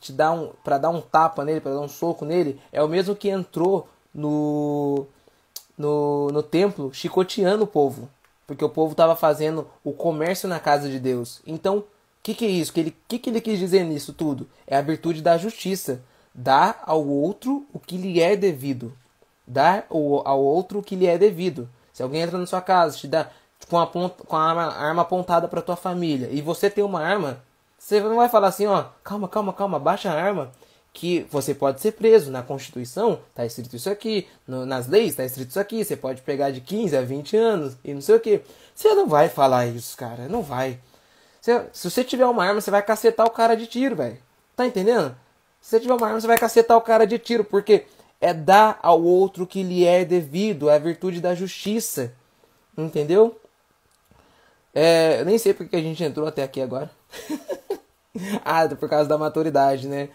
te 0.00 0.12
dar 0.12 0.32
um 0.32 0.52
para 0.64 0.78
dar 0.78 0.88
um 0.88 1.02
tapa 1.02 1.44
nele, 1.44 1.60
para 1.60 1.74
dar 1.74 1.80
um 1.80 1.88
soco 1.88 2.24
nele, 2.24 2.58
é 2.72 2.82
o 2.82 2.88
mesmo 2.88 3.14
que 3.14 3.28
entrou 3.28 3.86
no 4.14 5.06
no, 5.76 6.28
no 6.28 6.42
templo 6.42 6.92
chicoteando 6.92 7.64
o 7.64 7.66
povo 7.66 8.08
porque 8.46 8.64
o 8.64 8.68
povo 8.68 8.92
estava 8.92 9.16
fazendo 9.16 9.66
o 9.82 9.92
comércio 9.92 10.48
na 10.48 10.60
casa 10.60 10.88
de 10.88 10.98
Deus. 10.98 11.42
Então, 11.46 11.78
o 11.78 11.84
que, 12.22 12.34
que 12.34 12.44
é 12.44 12.48
isso? 12.48 12.70
O 12.70 12.74
que 12.74 12.80
ele, 12.80 12.96
que, 13.08 13.18
que 13.18 13.30
ele 13.30 13.40
quis 13.40 13.58
dizer 13.58 13.84
nisso 13.84 14.12
tudo? 14.12 14.48
É 14.66 14.76
a 14.76 14.82
virtude 14.82 15.22
da 15.22 15.36
justiça. 15.36 16.02
Dar 16.34 16.82
ao 16.84 17.06
outro 17.06 17.66
o 17.72 17.78
que 17.78 17.96
lhe 17.96 18.20
é 18.20 18.36
devido. 18.36 18.92
Dar 19.46 19.86
ao 19.88 20.40
outro 20.40 20.80
o 20.80 20.82
que 20.82 20.96
lhe 20.96 21.06
é 21.06 21.16
devido. 21.16 21.68
Se 21.92 22.02
alguém 22.02 22.20
entra 22.20 22.36
na 22.36 22.46
sua 22.46 22.60
casa, 22.60 22.96
te 22.96 23.08
dá 23.08 23.30
com 23.68 23.78
a, 23.78 23.86
ponta, 23.86 24.22
com 24.24 24.36
a 24.36 24.42
arma, 24.42 24.62
arma 24.74 25.02
apontada 25.02 25.48
para 25.48 25.62
tua 25.62 25.76
família 25.76 26.28
e 26.30 26.40
você 26.40 26.68
tem 26.70 26.84
uma 26.84 27.00
arma, 27.00 27.42
você 27.78 28.00
não 28.00 28.16
vai 28.16 28.28
falar 28.28 28.48
assim, 28.48 28.66
ó, 28.66 28.84
calma, 29.02 29.28
calma, 29.28 29.52
calma, 29.52 29.78
baixa 29.78 30.10
a 30.10 30.14
arma, 30.14 30.50
que 30.96 31.26
você 31.30 31.54
pode 31.54 31.82
ser 31.82 31.92
preso. 31.92 32.30
Na 32.30 32.42
Constituição 32.42 33.20
está 33.28 33.44
escrito 33.44 33.76
isso 33.76 33.90
aqui, 33.90 34.26
no, 34.48 34.64
nas 34.64 34.88
leis 34.88 35.10
está 35.10 35.24
escrito 35.24 35.50
isso 35.50 35.60
aqui, 35.60 35.84
você 35.84 35.94
pode 35.94 36.22
pegar 36.22 36.50
de 36.50 36.62
15 36.62 36.96
a 36.96 37.02
20 37.02 37.36
anos 37.36 37.76
e 37.84 37.92
não 37.92 38.00
sei 38.00 38.14
o 38.14 38.20
que. 38.20 38.40
Você 38.74 38.94
não 38.94 39.06
vai 39.06 39.28
falar 39.28 39.66
isso, 39.66 39.94
cara, 39.94 40.26
não 40.26 40.42
vai. 40.42 40.80
Você, 41.38 41.66
se 41.70 41.90
você 41.90 42.02
tiver 42.02 42.24
uma 42.24 42.42
arma, 42.42 42.62
você 42.62 42.70
vai 42.70 42.82
cacetar 42.82 43.26
o 43.26 43.30
cara 43.30 43.54
de 43.54 43.66
tiro, 43.66 43.94
velho. 43.94 44.16
Tá 44.56 44.64
entendendo? 44.66 45.14
Se 45.60 45.70
você 45.70 45.80
tiver 45.80 45.92
uma 45.92 46.06
arma, 46.06 46.18
você 46.18 46.26
vai 46.26 46.38
cacetar 46.38 46.78
o 46.78 46.80
cara 46.80 47.06
de 47.06 47.18
tiro, 47.18 47.44
porque 47.44 47.84
é 48.18 48.32
dar 48.32 48.78
ao 48.82 49.02
outro 49.02 49.46
que 49.46 49.62
lhe 49.62 49.84
é 49.84 50.02
devido, 50.02 50.70
é 50.70 50.76
a 50.76 50.78
virtude 50.78 51.20
da 51.20 51.34
justiça. 51.34 52.14
Entendeu? 52.76 53.38
É, 54.74 55.20
eu 55.20 55.26
nem 55.26 55.36
sei 55.36 55.52
porque 55.52 55.76
a 55.76 55.82
gente 55.82 56.02
entrou 56.02 56.26
até 56.26 56.42
aqui 56.42 56.62
agora. 56.62 56.90
ah, 58.44 58.66
por 58.74 58.88
causa 58.88 59.08
da 59.08 59.18
maturidade, 59.18 59.86
né? 59.88 60.08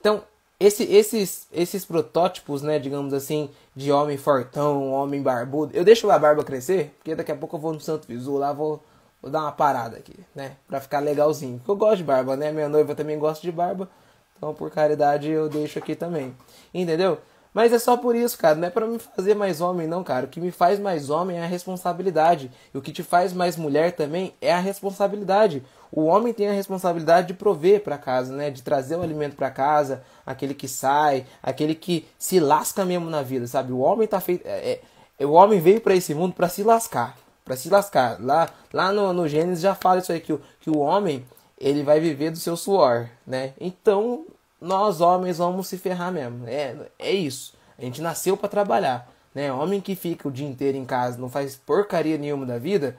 Então, 0.00 0.22
esse, 0.58 0.84
esses, 0.84 1.46
esses 1.52 1.84
protótipos, 1.84 2.62
né, 2.62 2.78
digamos 2.78 3.12
assim, 3.12 3.50
de 3.74 3.92
homem 3.92 4.16
fortão, 4.16 4.90
homem 4.90 5.20
barbudo. 5.22 5.76
Eu 5.76 5.84
deixo 5.84 6.10
a 6.10 6.18
barba 6.18 6.42
crescer, 6.42 6.94
porque 6.98 7.14
daqui 7.14 7.30
a 7.30 7.36
pouco 7.36 7.56
eu 7.56 7.60
vou 7.60 7.72
no 7.72 7.80
Santo 7.80 8.08
Visu 8.08 8.36
lá, 8.36 8.52
vou, 8.52 8.82
vou 9.20 9.30
dar 9.30 9.42
uma 9.42 9.52
parada 9.52 9.98
aqui, 9.98 10.14
né? 10.34 10.56
Pra 10.66 10.80
ficar 10.80 11.00
legalzinho. 11.00 11.58
Porque 11.58 11.70
eu 11.70 11.76
gosto 11.76 11.98
de 11.98 12.04
barba, 12.04 12.36
né? 12.36 12.52
Minha 12.52 12.68
noiva 12.68 12.94
também 12.94 13.18
gosta 13.18 13.42
de 13.42 13.52
barba. 13.52 13.88
Então, 14.36 14.54
por 14.54 14.70
caridade, 14.70 15.30
eu 15.30 15.48
deixo 15.48 15.78
aqui 15.78 15.94
também. 15.94 16.34
Entendeu? 16.72 17.18
Mas 17.56 17.72
é 17.72 17.78
só 17.78 17.96
por 17.96 18.14
isso, 18.14 18.36
cara. 18.36 18.54
Não 18.54 18.68
é 18.68 18.70
para 18.70 18.86
me 18.86 18.98
fazer 18.98 19.34
mais 19.34 19.62
homem, 19.62 19.86
não, 19.86 20.04
cara. 20.04 20.26
O 20.26 20.28
que 20.28 20.38
me 20.38 20.50
faz 20.50 20.78
mais 20.78 21.08
homem 21.08 21.38
é 21.38 21.42
a 21.42 21.46
responsabilidade. 21.46 22.50
E 22.74 22.76
o 22.76 22.82
que 22.82 22.92
te 22.92 23.02
faz 23.02 23.32
mais 23.32 23.56
mulher 23.56 23.92
também 23.92 24.34
é 24.42 24.52
a 24.52 24.58
responsabilidade. 24.58 25.64
O 25.90 26.02
homem 26.02 26.34
tem 26.34 26.50
a 26.50 26.52
responsabilidade 26.52 27.28
de 27.28 27.32
prover 27.32 27.82
para 27.82 27.96
casa, 27.96 28.36
né? 28.36 28.50
De 28.50 28.60
trazer 28.60 28.96
o 28.96 29.02
alimento 29.02 29.36
para 29.36 29.50
casa, 29.50 30.02
aquele 30.26 30.52
que 30.52 30.68
sai, 30.68 31.24
aquele 31.42 31.74
que 31.74 32.06
se 32.18 32.38
lasca 32.38 32.84
mesmo 32.84 33.08
na 33.08 33.22
vida, 33.22 33.46
sabe? 33.46 33.72
O 33.72 33.78
homem 33.78 34.06
tá 34.06 34.20
feito. 34.20 34.46
É, 34.46 34.80
é, 35.18 35.24
o 35.24 35.32
homem 35.32 35.58
veio 35.58 35.80
para 35.80 35.94
esse 35.94 36.14
mundo 36.14 36.34
para 36.34 36.50
se 36.50 36.62
lascar. 36.62 37.16
para 37.42 37.56
se 37.56 37.70
lascar. 37.70 38.18
Lá, 38.20 38.50
lá 38.70 38.92
no, 38.92 39.14
no 39.14 39.26
Gênesis 39.26 39.62
já 39.62 39.74
fala 39.74 40.00
isso 40.00 40.12
aí, 40.12 40.20
que 40.20 40.34
o, 40.34 40.42
que 40.60 40.68
o 40.68 40.76
homem 40.76 41.24
ele 41.58 41.82
vai 41.82 42.00
viver 42.00 42.30
do 42.30 42.36
seu 42.36 42.54
suor, 42.54 43.08
né? 43.26 43.54
Então 43.58 44.26
nós 44.60 45.00
homens 45.00 45.38
vamos 45.38 45.68
se 45.68 45.78
ferrar 45.78 46.12
mesmo. 46.12 46.46
É, 46.46 46.76
é 46.98 47.12
isso. 47.12 47.54
A 47.78 47.82
gente 47.82 48.00
nasceu 48.00 48.36
para 48.36 48.48
trabalhar, 48.48 49.08
né? 49.34 49.52
Homem 49.52 49.80
que 49.80 49.94
fica 49.94 50.28
o 50.28 50.32
dia 50.32 50.46
inteiro 50.46 50.78
em 50.78 50.84
casa, 50.84 51.18
não 51.18 51.28
faz 51.28 51.56
porcaria 51.56 52.16
nenhuma 52.16 52.46
da 52.46 52.58
vida, 52.58 52.96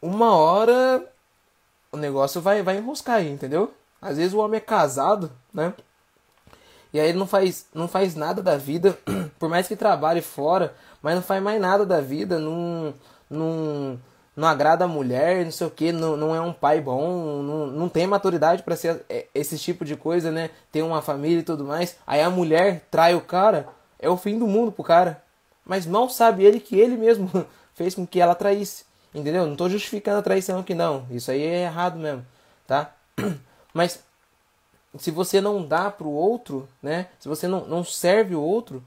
uma 0.00 0.36
hora 0.36 1.10
o 1.92 1.96
negócio 1.96 2.40
vai 2.40 2.62
vai 2.62 2.76
enroscar 2.76 3.16
aí, 3.16 3.30
entendeu? 3.30 3.72
Às 4.00 4.18
vezes 4.18 4.34
o 4.34 4.38
homem 4.38 4.58
é 4.58 4.60
casado, 4.60 5.30
né? 5.52 5.72
E 6.92 7.00
aí 7.00 7.08
ele 7.08 7.18
não 7.18 7.26
faz, 7.26 7.66
não 7.74 7.88
faz 7.88 8.14
nada 8.14 8.42
da 8.42 8.56
vida, 8.56 8.96
por 9.38 9.48
mais 9.48 9.66
que 9.66 9.74
trabalhe 9.74 10.20
fora, 10.22 10.74
mas 11.02 11.14
não 11.16 11.22
faz 11.22 11.42
mais 11.42 11.60
nada 11.60 11.84
da 11.84 12.00
vida, 12.00 12.38
não, 12.38 12.94
não, 13.28 13.98
não 14.36 14.48
agrada 14.48 14.84
a 14.84 14.88
mulher, 14.88 15.44
não 15.44 15.52
sei 15.52 15.66
o 15.66 15.70
que, 15.70 15.92
não, 15.92 16.16
não 16.16 16.34
é 16.34 16.40
um 16.40 16.52
pai 16.52 16.80
bom, 16.80 17.42
não, 17.42 17.66
não 17.66 17.88
tem 17.88 18.06
maturidade 18.06 18.62
para 18.62 18.76
ser 18.76 19.04
é, 19.08 19.26
esse 19.34 19.56
tipo 19.58 19.84
de 19.84 19.96
coisa, 19.96 20.30
né? 20.30 20.50
Ter 20.72 20.82
uma 20.82 21.00
família 21.00 21.40
e 21.40 21.44
tudo 21.44 21.64
mais. 21.64 21.96
Aí 22.06 22.20
a 22.20 22.30
mulher 22.30 22.86
trai 22.90 23.14
o 23.14 23.20
cara, 23.20 23.68
é 23.98 24.08
o 24.08 24.16
fim 24.16 24.38
do 24.38 24.46
mundo 24.46 24.72
pro 24.72 24.82
cara. 24.82 25.22
Mas 25.64 25.86
mal 25.86 26.10
sabe 26.10 26.44
ele 26.44 26.60
que 26.60 26.78
ele 26.78 26.96
mesmo 26.96 27.30
fez 27.74 27.94
com 27.94 28.06
que 28.06 28.20
ela 28.20 28.34
traísse. 28.34 28.84
Entendeu? 29.14 29.46
Não 29.46 29.54
tô 29.54 29.68
justificando 29.68 30.18
a 30.18 30.22
traição 30.22 30.58
aqui 30.58 30.74
não. 30.74 31.06
Isso 31.10 31.30
aí 31.30 31.42
é 31.42 31.62
errado 31.62 31.96
mesmo, 31.98 32.26
tá? 32.66 32.92
Mas 33.72 34.02
se 34.98 35.10
você 35.12 35.40
não 35.40 35.64
dá 35.64 35.90
pro 35.90 36.10
outro, 36.10 36.68
né? 36.82 37.06
Se 37.20 37.28
você 37.28 37.46
não, 37.46 37.64
não 37.66 37.84
serve 37.84 38.34
o 38.34 38.42
outro, 38.42 38.82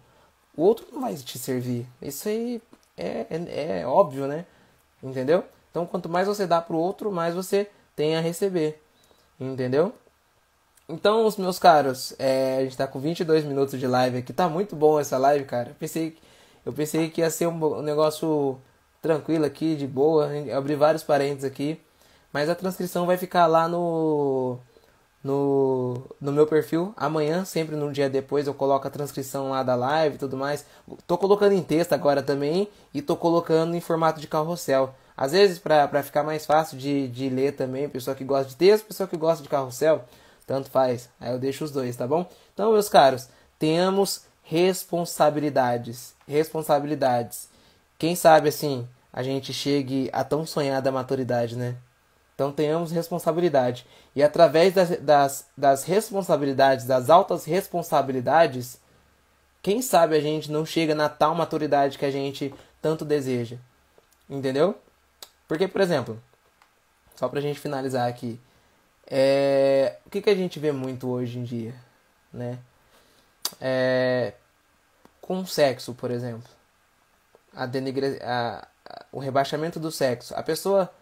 o 0.55 0.63
outro 0.63 0.85
não 0.91 1.01
vai 1.01 1.15
te 1.15 1.39
servir. 1.39 1.87
Isso 2.01 2.27
aí 2.27 2.61
é, 2.97 3.25
é, 3.29 3.79
é 3.79 3.87
óbvio, 3.87 4.27
né? 4.27 4.45
Entendeu? 5.01 5.43
Então, 5.69 5.85
quanto 5.85 6.09
mais 6.09 6.27
você 6.27 6.47
dá 6.47 6.61
pro 6.61 6.77
outro, 6.77 7.11
mais 7.11 7.35
você 7.35 7.69
tem 7.95 8.15
a 8.15 8.21
receber. 8.21 8.81
Entendeu? 9.39 9.93
Então, 10.89 11.25
os 11.25 11.37
meus 11.37 11.59
caros, 11.59 12.15
é, 12.17 12.57
a 12.57 12.63
gente 12.63 12.77
tá 12.77 12.87
com 12.87 12.99
22 12.99 13.43
minutos 13.43 13.79
de 13.79 13.85
live 13.85 14.17
aqui. 14.19 14.33
Tá 14.33 14.47
muito 14.47 14.75
bom 14.75 14.99
essa 14.99 15.17
live, 15.17 15.45
cara. 15.45 15.69
Eu 15.69 15.75
pensei, 15.75 16.17
eu 16.65 16.73
pensei 16.73 17.09
que 17.09 17.21
ia 17.21 17.29
ser 17.29 17.47
um, 17.47 17.79
um 17.79 17.81
negócio 17.81 18.59
tranquilo 19.01 19.45
aqui, 19.45 19.75
de 19.75 19.85
boa. 19.85 20.27
Eu 20.35 20.57
abri 20.57 20.75
vários 20.75 21.03
parênteses 21.03 21.43
aqui. 21.43 21.79
Mas 22.31 22.49
a 22.49 22.55
transcrição 22.55 23.05
vai 23.05 23.17
ficar 23.17 23.47
lá 23.47 23.67
no, 23.67 24.59
no, 25.23 26.01
no 26.21 26.31
meu 26.31 26.47
perfil. 26.47 26.93
Amanhã, 26.95 27.43
sempre 27.45 27.75
num 27.75 27.91
dia 27.91 28.09
depois, 28.09 28.47
eu 28.47 28.53
coloco 28.53 28.87
a 28.87 28.91
transcrição 28.91 29.49
lá 29.49 29.63
da 29.63 29.75
live 29.75 30.15
e 30.15 30.19
tudo 30.19 30.37
mais. 30.37 30.65
Tô 31.05 31.17
colocando 31.17 31.53
em 31.53 31.63
texto 31.63 31.93
agora 31.93 32.21
também 32.21 32.67
e 32.93 33.01
tô 33.01 33.15
colocando 33.15 33.75
em 33.75 33.81
formato 33.81 34.19
de 34.21 34.27
carrossel. 34.27 34.93
Às 35.15 35.31
vezes, 35.31 35.57
para 35.59 36.03
ficar 36.03 36.23
mais 36.23 36.45
fácil 36.45 36.77
de, 36.77 37.07
de 37.07 37.29
ler 37.29 37.53
também, 37.53 37.89
pessoa 37.89 38.15
que 38.15 38.23
gosta 38.23 38.49
de 38.49 38.55
texto, 38.55 38.85
pessoa 38.85 39.07
que 39.07 39.17
gosta 39.17 39.41
de 39.41 39.49
carrossel, 39.49 40.05
tanto 40.45 40.69
faz. 40.69 41.09
Aí 41.19 41.31
eu 41.31 41.39
deixo 41.39 41.63
os 41.63 41.71
dois, 41.71 41.95
tá 41.95 42.07
bom? 42.07 42.29
Então, 42.53 42.71
meus 42.71 42.87
caros, 42.87 43.27
temos 43.57 44.21
responsabilidades. 44.43 46.13
Responsabilidades. 46.27 47.49
Quem 47.97 48.15
sabe 48.15 48.49
assim, 48.49 48.87
a 49.11 49.23
gente 49.23 49.51
chegue 49.51 50.09
a 50.13 50.23
tão 50.23 50.45
sonhada 50.45 50.91
maturidade, 50.91 51.55
né? 51.55 51.75
Então 52.37 52.51
tenhamos 52.51 52.91
responsabilidade. 52.91 53.83
E 54.15 54.21
através 54.21 54.71
das, 54.71 54.89
das, 54.99 55.47
das 55.57 55.83
responsabilidades, 55.83 56.85
das 56.85 57.09
altas 57.09 57.45
responsabilidades, 57.45 58.79
quem 59.63 59.81
sabe 59.81 60.15
a 60.15 60.21
gente 60.21 60.51
não 60.51 60.63
chega 60.63 60.93
na 60.93 61.09
tal 61.09 61.33
maturidade 61.33 61.97
que 61.97 62.05
a 62.05 62.11
gente 62.11 62.53
tanto 62.79 63.03
deseja. 63.03 63.57
Entendeu? 64.29 64.77
Porque, 65.47 65.67
por 65.67 65.81
exemplo, 65.81 66.21
só 67.15 67.27
pra 67.27 67.41
gente 67.41 67.59
finalizar 67.59 68.07
aqui, 68.07 68.39
é... 69.07 69.97
o 70.05 70.09
que, 70.11 70.21
que 70.21 70.29
a 70.29 70.35
gente 70.35 70.59
vê 70.59 70.71
muito 70.71 71.09
hoje 71.09 71.39
em 71.39 71.43
dia, 71.43 71.73
né? 72.31 72.59
É... 73.59 74.33
Com 75.19 75.43
sexo, 75.43 75.95
por 75.95 76.11
exemplo. 76.11 76.47
A 77.55 77.65
denigre... 77.65 78.19
a... 78.21 78.67
o 79.11 79.17
rebaixamento 79.17 79.79
do 79.79 79.91
sexo. 79.91 80.35
A 80.35 80.43
pessoa 80.43 80.93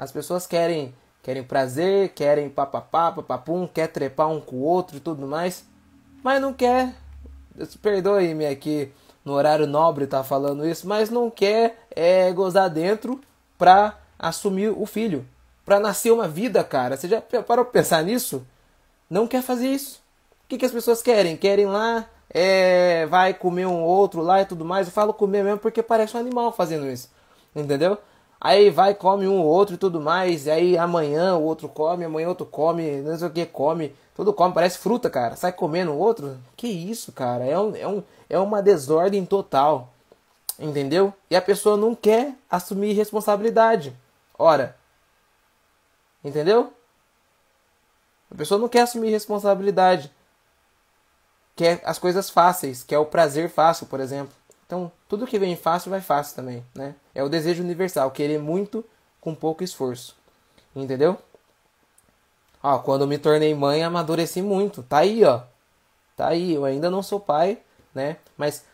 as 0.00 0.10
pessoas 0.10 0.46
querem 0.46 0.94
querem 1.22 1.44
prazer, 1.44 2.08
querem 2.14 2.48
papapá, 2.48 3.12
papapum, 3.12 3.66
quer 3.66 3.88
trepar 3.88 4.30
um 4.30 4.40
com 4.40 4.56
o 4.56 4.62
outro 4.62 4.96
e 4.96 5.00
tudo 5.00 5.26
mais, 5.26 5.66
mas 6.24 6.40
não 6.40 6.54
quer. 6.54 6.94
Perdoe-me 7.82 8.46
aqui 8.46 8.90
no 9.22 9.34
horário 9.34 9.66
nobre 9.66 10.06
tá 10.06 10.24
falando 10.24 10.66
isso, 10.66 10.88
mas 10.88 11.10
não 11.10 11.30
quer 11.30 11.86
é, 11.94 12.32
gozar 12.32 12.70
dentro 12.70 13.20
pra 13.58 13.98
assumir 14.18 14.70
o 14.70 14.86
filho, 14.86 15.26
pra 15.66 15.78
nascer 15.78 16.10
uma 16.10 16.26
vida, 16.26 16.64
cara. 16.64 16.96
Você 16.96 17.06
já 17.06 17.20
parou 17.20 17.66
pra 17.66 17.72
pensar 17.72 18.02
nisso? 18.02 18.46
Não 19.10 19.26
quer 19.26 19.42
fazer 19.42 19.68
isso. 19.68 20.00
O 20.44 20.48
que, 20.48 20.56
que 20.56 20.64
as 20.64 20.72
pessoas 20.72 21.02
querem? 21.02 21.36
Querem 21.36 21.66
lá, 21.66 22.08
é, 22.30 23.04
vai 23.06 23.34
comer 23.34 23.66
um 23.66 23.82
outro 23.82 24.22
lá 24.22 24.40
e 24.40 24.46
tudo 24.46 24.64
mais. 24.64 24.86
Eu 24.86 24.92
falo 24.94 25.12
comer 25.12 25.44
mesmo 25.44 25.58
porque 25.58 25.82
parece 25.82 26.16
um 26.16 26.20
animal 26.20 26.50
fazendo 26.52 26.90
isso. 26.90 27.10
Entendeu? 27.54 27.98
Aí 28.40 28.70
vai, 28.70 28.94
come 28.94 29.28
um 29.28 29.38
ou 29.38 29.46
outro 29.46 29.74
e 29.74 29.78
tudo 29.78 30.00
mais. 30.00 30.46
E 30.46 30.50
aí 30.50 30.78
amanhã 30.78 31.36
o 31.36 31.42
outro 31.42 31.68
come, 31.68 32.04
amanhã 32.04 32.28
outro 32.28 32.46
come, 32.46 33.02
não 33.02 33.18
sei 33.18 33.28
o 33.28 33.30
que 33.30 33.44
come. 33.44 33.94
Tudo 34.14 34.32
come, 34.32 34.54
parece 34.54 34.78
fruta, 34.78 35.10
cara. 35.10 35.36
Sai 35.36 35.52
comendo 35.52 35.92
o 35.92 35.98
outro. 35.98 36.38
Que 36.56 36.66
isso, 36.66 37.12
cara? 37.12 37.44
É, 37.44 37.58
um, 37.58 37.76
é, 37.76 37.86
um, 37.86 38.02
é 38.30 38.38
uma 38.38 38.62
desordem 38.62 39.26
total. 39.26 39.88
Entendeu? 40.58 41.12
E 41.30 41.36
a 41.36 41.42
pessoa 41.42 41.76
não 41.76 41.94
quer 41.94 42.34
assumir 42.50 42.92
responsabilidade. 42.94 43.94
Ora. 44.38 44.76
Entendeu? 46.24 46.72
A 48.30 48.34
pessoa 48.34 48.60
não 48.60 48.68
quer 48.68 48.82
assumir 48.82 49.10
responsabilidade. 49.10 50.10
Quer 51.56 51.80
as 51.84 51.98
coisas 51.98 52.30
fáceis, 52.30 52.82
quer 52.82 52.98
o 52.98 53.06
prazer 53.06 53.50
fácil, 53.50 53.86
por 53.86 54.00
exemplo. 54.00 54.34
Então, 54.70 54.92
tudo 55.08 55.26
que 55.26 55.36
vem 55.36 55.56
fácil 55.56 55.90
vai 55.90 56.00
fácil 56.00 56.36
também, 56.36 56.64
né? 56.76 56.94
É 57.12 57.24
o 57.24 57.28
desejo 57.28 57.60
universal, 57.60 58.08
querer 58.12 58.38
muito 58.38 58.84
com 59.20 59.34
pouco 59.34 59.64
esforço. 59.64 60.16
Entendeu? 60.76 61.18
Ó, 62.62 62.78
quando 62.78 63.04
me 63.04 63.18
tornei 63.18 63.52
mãe, 63.52 63.82
amadureci 63.82 64.40
muito. 64.40 64.84
Tá 64.84 64.98
aí, 64.98 65.24
ó. 65.24 65.40
Tá 66.16 66.28
aí, 66.28 66.54
eu 66.54 66.64
ainda 66.64 66.88
não 66.88 67.02
sou 67.02 67.18
pai, 67.18 67.58
né? 67.92 68.18
Mas 68.38 68.64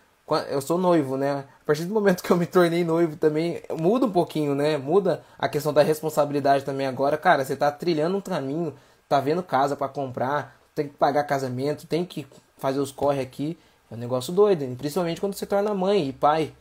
eu 0.51 0.61
sou 0.61 0.77
noivo, 0.77 1.17
né? 1.17 1.47
A 1.63 1.65
partir 1.65 1.87
do 1.87 1.95
momento 1.95 2.23
que 2.23 2.31
eu 2.31 2.37
me 2.37 2.45
tornei 2.45 2.85
noivo 2.85 3.17
também, 3.17 3.63
muda 3.71 4.05
um 4.05 4.13
pouquinho, 4.13 4.55
né? 4.55 4.77
Muda 4.77 5.25
a 5.39 5.49
questão 5.49 5.73
da 5.73 5.83
responsabilidade 5.83 6.63
também 6.63 6.87
agora. 6.87 7.17
Cara, 7.17 7.43
você 7.43 7.57
tá 7.57 7.73
trilhando 7.73 8.19
um 8.19 8.21
caminho, 8.21 8.75
tá 9.09 9.19
vendo 9.19 9.43
casa 9.43 9.75
para 9.75 9.89
comprar, 9.89 10.61
tem 10.75 10.89
que 10.89 10.95
pagar 10.95 11.25
casamento, 11.25 11.87
tem 11.87 12.05
que 12.05 12.27
fazer 12.59 12.81
os 12.81 12.93
corre 12.93 13.23
aqui. 13.23 13.59
É 13.91 13.95
um 13.95 13.99
negócio 13.99 14.33
doido, 14.33 14.65
principalmente 14.77 15.21
quando 15.21 15.35
você 15.35 15.47
torna 15.47 15.75
mãe 15.75 16.09
e 16.09 16.13
pai, 16.13 16.53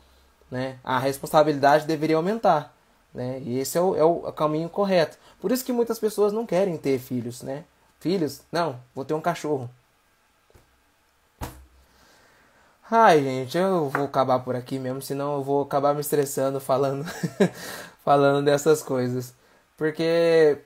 né? 0.49 0.77
A 0.83 0.99
responsabilidade 0.99 1.88
deveria 1.88 2.17
aumentar, 2.17 2.75
né? 3.13 3.39
E 3.43 3.57
esse 3.59 3.77
é 3.77 3.81
o, 3.81 3.95
é 3.95 4.03
o 4.03 4.31
caminho 4.33 4.69
correto. 4.69 5.17
Por 5.39 5.51
isso 5.51 5.65
que 5.65 5.73
muitas 5.73 5.99
pessoas 5.99 6.33
não 6.33 6.45
querem 6.45 6.77
ter 6.77 6.99
filhos, 6.99 7.41
né? 7.41 7.65
filhos? 8.05 8.43
Não, 8.51 8.79
vou 8.93 9.03
ter 9.03 9.15
um 9.15 9.21
cachorro. 9.21 9.67
Ai, 12.89 13.23
gente, 13.23 13.57
eu 13.57 13.89
vou 13.89 14.05
acabar 14.05 14.39
por 14.39 14.55
aqui 14.55 14.77
mesmo, 14.77 15.01
senão 15.01 15.35
eu 15.35 15.43
vou 15.43 15.63
acabar 15.63 15.95
me 15.95 16.01
estressando 16.01 16.59
falando 16.59 17.03
falando 18.05 18.45
dessas 18.45 18.83
coisas. 18.83 19.33
Porque 19.75 20.59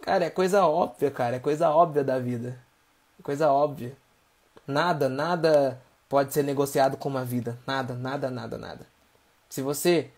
cara, 0.00 0.24
é 0.24 0.30
coisa 0.30 0.64
óbvia, 0.66 1.10
cara, 1.10 1.36
é 1.36 1.38
coisa 1.38 1.70
óbvia 1.70 2.02
da 2.02 2.18
vida. 2.18 2.58
É 3.18 3.22
coisa 3.22 3.52
óbvia. 3.52 3.94
Nada, 4.66 5.08
nada 5.08 5.80
pode 6.10 6.34
ser 6.34 6.42
negociado 6.42 6.96
com 6.96 7.08
uma 7.08 7.24
vida. 7.24 7.56
Nada, 7.64 7.94
nada, 7.94 8.28
nada, 8.30 8.58
nada. 8.58 8.86
Se 9.48 9.62
você 9.62 10.10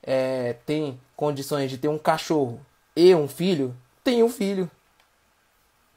é, 0.00 0.54
tem 0.64 0.98
condições 1.16 1.68
de 1.68 1.76
ter 1.76 1.88
um 1.88 1.98
cachorro 1.98 2.64
e 2.94 3.12
um 3.16 3.26
filho, 3.26 3.76
tem 4.04 4.22
um 4.22 4.28
filho. 4.28 4.70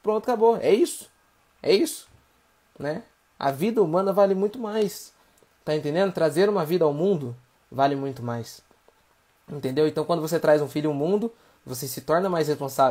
Pronto, 0.02 0.24
acabou. 0.24 0.56
É 0.56 0.74
isso. 0.74 1.08
É 1.62 1.72
isso. 1.72 2.08
Né? 2.76 3.04
A 3.38 3.52
vida 3.52 3.80
humana 3.80 4.12
vale 4.12 4.34
muito 4.34 4.58
mais. 4.58 5.14
Tá 5.64 5.74
entendendo? 5.74 6.12
Trazer 6.12 6.48
uma 6.48 6.64
vida 6.64 6.84
ao 6.84 6.92
mundo 6.92 7.34
vale 7.70 7.94
muito 7.94 8.24
mais. 8.24 8.60
Entendeu? 9.48 9.86
Então, 9.86 10.04
quando 10.04 10.20
você 10.20 10.40
traz 10.40 10.60
um 10.60 10.68
filho 10.68 10.90
ao 10.90 10.96
mundo, 10.96 11.32
você 11.64 11.86
se 11.86 12.00
torna 12.00 12.28
mais 12.28 12.48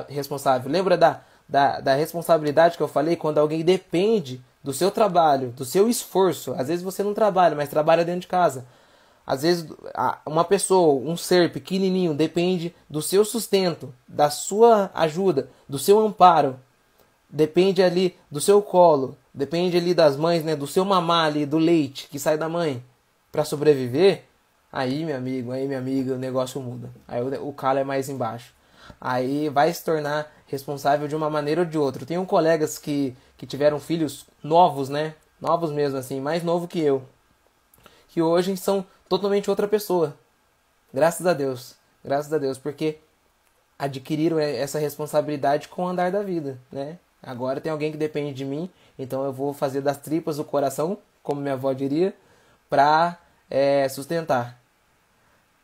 responsável. 0.07 0.71
Lembra 0.71 0.97
da, 0.97 1.23
da, 1.47 1.81
da 1.81 1.93
responsabilidade 1.93 2.77
que 2.77 2.83
eu 2.83 2.87
falei? 2.87 3.17
Quando 3.17 3.37
alguém 3.37 3.65
depende 3.65 4.41
do 4.63 4.71
seu 4.71 4.89
trabalho, 4.89 5.49
do 5.51 5.65
seu 5.65 5.89
esforço. 5.89 6.53
Às 6.53 6.69
vezes 6.69 6.83
você 6.83 7.03
não 7.03 7.13
trabalha, 7.13 7.55
mas 7.55 7.69
trabalha 7.69 8.05
dentro 8.05 8.21
de 8.21 8.27
casa. 8.27 8.65
Às 9.25 9.41
vezes 9.41 9.69
uma 10.25 10.43
pessoa, 10.43 11.01
um 11.01 11.15
ser 11.15 11.51
pequenininho, 11.51 12.13
depende 12.13 12.73
do 12.89 13.01
seu 13.01 13.23
sustento, 13.23 13.93
da 14.07 14.29
sua 14.29 14.91
ajuda, 14.93 15.49
do 15.67 15.79
seu 15.79 15.99
amparo. 15.99 16.59
Depende 17.29 17.81
ali 17.81 18.15
do 18.29 18.39
seu 18.39 18.61
colo, 18.61 19.17
depende 19.33 19.75
ali 19.75 19.93
das 19.93 20.15
mães, 20.15 20.43
né, 20.43 20.55
do 20.55 20.67
seu 20.67 20.85
mamar 20.85 21.27
ali, 21.27 21.45
do 21.45 21.57
leite 21.57 22.07
que 22.07 22.19
sai 22.19 22.37
da 22.37 22.47
mãe 22.47 22.83
para 23.31 23.43
sobreviver. 23.43 24.23
Aí, 24.71 25.05
meu 25.05 25.15
amigo, 25.15 25.51
aí, 25.51 25.67
minha 25.67 25.79
amiga, 25.79 26.13
o 26.13 26.17
negócio 26.17 26.61
muda. 26.61 26.91
Aí 27.07 27.21
o, 27.21 27.47
o 27.47 27.53
calo 27.53 27.79
é 27.79 27.83
mais 27.83 28.09
embaixo. 28.09 28.53
Aí 28.99 29.49
vai 29.49 29.73
se 29.73 29.83
tornar 29.83 30.31
responsável 30.47 31.07
de 31.07 31.15
uma 31.15 31.29
maneira 31.29 31.61
ou 31.61 31.67
de 31.67 31.77
outra. 31.77 32.05
Tenho 32.05 32.25
colegas 32.25 32.77
que, 32.77 33.15
que 33.37 33.45
tiveram 33.45 33.79
filhos 33.79 34.25
novos, 34.43 34.89
né? 34.89 35.15
Novos 35.39 35.71
mesmo, 35.71 35.97
assim, 35.97 36.21
mais 36.21 36.43
novo 36.43 36.67
que 36.67 36.79
eu. 36.79 37.03
Que 38.07 38.21
hoje 38.21 38.55
são 38.55 38.85
totalmente 39.09 39.49
outra 39.49 39.67
pessoa. 39.67 40.15
Graças 40.93 41.25
a 41.25 41.33
Deus. 41.33 41.75
Graças 42.03 42.31
a 42.31 42.37
Deus, 42.37 42.57
porque 42.57 42.97
adquiriram 43.77 44.39
essa 44.39 44.79
responsabilidade 44.79 45.67
com 45.67 45.83
o 45.83 45.87
andar 45.87 46.11
da 46.11 46.21
vida, 46.21 46.59
né? 46.71 46.97
Agora 47.21 47.61
tem 47.61 47.71
alguém 47.71 47.91
que 47.91 47.97
depende 47.97 48.33
de 48.33 48.43
mim, 48.43 48.69
então 48.99 49.23
eu 49.23 49.31
vou 49.31 49.53
fazer 49.53 49.81
das 49.81 49.97
tripas 49.97 50.37
do 50.37 50.43
coração, 50.43 50.97
como 51.21 51.41
minha 51.41 51.53
avó 51.53 51.71
diria, 51.71 52.13
pra 52.69 53.17
é, 53.49 53.87
sustentar. 53.87 54.59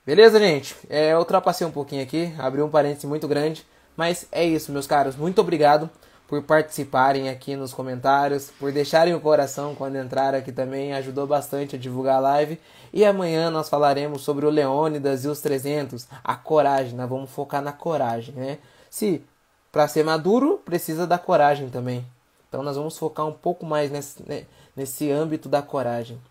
Beleza, 0.05 0.39
gente? 0.39 0.75
É, 0.89 1.13
eu 1.13 1.19
ultrapassei 1.19 1.67
um 1.67 1.71
pouquinho 1.71 2.01
aqui, 2.01 2.33
abri 2.39 2.61
um 2.61 2.69
parêntese 2.69 3.05
muito 3.05 3.27
grande, 3.27 3.65
mas 3.95 4.25
é 4.31 4.43
isso, 4.43 4.71
meus 4.71 4.87
caros. 4.87 5.15
Muito 5.15 5.39
obrigado 5.41 5.89
por 6.29 6.43
participarem 6.43 7.27
aqui 7.27 7.55
nos 7.55 7.73
comentários, 7.73 8.51
por 8.59 8.71
deixarem 8.71 9.15
o 9.15 9.19
coração 9.19 9.73
quando 9.73 9.97
entraram 9.97 10.37
aqui 10.37 10.51
também, 10.51 10.93
ajudou 10.93 11.25
bastante 11.25 11.75
a 11.75 11.79
divulgar 11.79 12.17
a 12.17 12.19
live. 12.19 12.59
E 12.93 13.03
amanhã 13.03 13.49
nós 13.49 13.67
falaremos 13.67 14.21
sobre 14.21 14.45
o 14.45 14.49
Leônidas 14.51 15.25
e 15.25 15.27
os 15.27 15.41
300, 15.41 16.07
a 16.23 16.35
coragem, 16.35 16.93
nós 16.93 17.09
vamos 17.09 17.31
focar 17.31 17.63
na 17.63 17.73
coragem, 17.73 18.35
né? 18.35 18.59
Se 18.91 19.23
para 19.71 19.87
ser 19.87 20.03
maduro 20.03 20.61
precisa 20.63 21.07
da 21.07 21.17
coragem 21.17 21.67
também. 21.69 22.05
Então 22.47 22.61
nós 22.61 22.77
vamos 22.77 22.95
focar 22.95 23.25
um 23.25 23.33
pouco 23.33 23.65
mais 23.65 23.89
nesse, 23.89 24.21
né, 24.27 24.45
nesse 24.75 25.11
âmbito 25.11 25.49
da 25.49 25.63
coragem. 25.63 26.21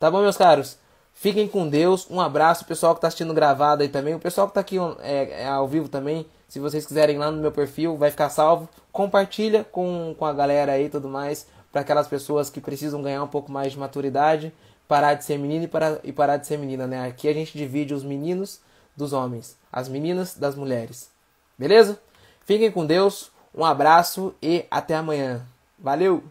Tá 0.00 0.10
bom, 0.10 0.20
meus 0.20 0.36
caros? 0.36 0.76
Fiquem 1.20 1.48
com 1.48 1.68
Deus. 1.68 2.06
Um 2.08 2.20
abraço, 2.20 2.64
pessoal 2.64 2.94
que 2.94 2.98
está 2.98 3.08
assistindo 3.08 3.34
gravado 3.34 3.82
aí 3.82 3.88
também. 3.88 4.14
O 4.14 4.20
pessoal 4.20 4.46
que 4.46 4.52
está 4.52 4.60
aqui 4.60 4.76
é, 5.00 5.42
é, 5.42 5.48
ao 5.48 5.66
vivo 5.66 5.88
também. 5.88 6.24
Se 6.46 6.60
vocês 6.60 6.86
quiserem 6.86 7.18
lá 7.18 7.28
no 7.28 7.42
meu 7.42 7.50
perfil, 7.50 7.96
vai 7.96 8.08
ficar 8.08 8.30
salvo. 8.30 8.68
Compartilha 8.92 9.64
com, 9.64 10.14
com 10.16 10.24
a 10.24 10.32
galera 10.32 10.74
aí 10.74 10.84
e 10.84 10.88
tudo 10.88 11.08
mais. 11.08 11.44
Para 11.72 11.80
aquelas 11.80 12.06
pessoas 12.06 12.48
que 12.48 12.60
precisam 12.60 13.02
ganhar 13.02 13.20
um 13.24 13.26
pouco 13.26 13.50
mais 13.50 13.72
de 13.72 13.78
maturidade. 13.80 14.52
Parar 14.86 15.14
de 15.14 15.24
ser 15.24 15.38
menino 15.38 15.64
e, 15.64 15.68
para, 15.68 15.98
e 16.04 16.12
parar 16.12 16.36
de 16.36 16.46
ser 16.46 16.56
menina, 16.56 16.86
né? 16.86 17.08
Aqui 17.08 17.26
a 17.26 17.32
gente 17.32 17.58
divide 17.58 17.92
os 17.92 18.04
meninos 18.04 18.60
dos 18.96 19.12
homens. 19.12 19.56
As 19.72 19.88
meninas 19.88 20.36
das 20.36 20.54
mulheres. 20.54 21.10
Beleza? 21.58 21.98
Fiquem 22.46 22.70
com 22.70 22.86
Deus. 22.86 23.32
Um 23.52 23.64
abraço 23.64 24.32
e 24.40 24.64
até 24.70 24.94
amanhã. 24.94 25.44
Valeu! 25.76 26.22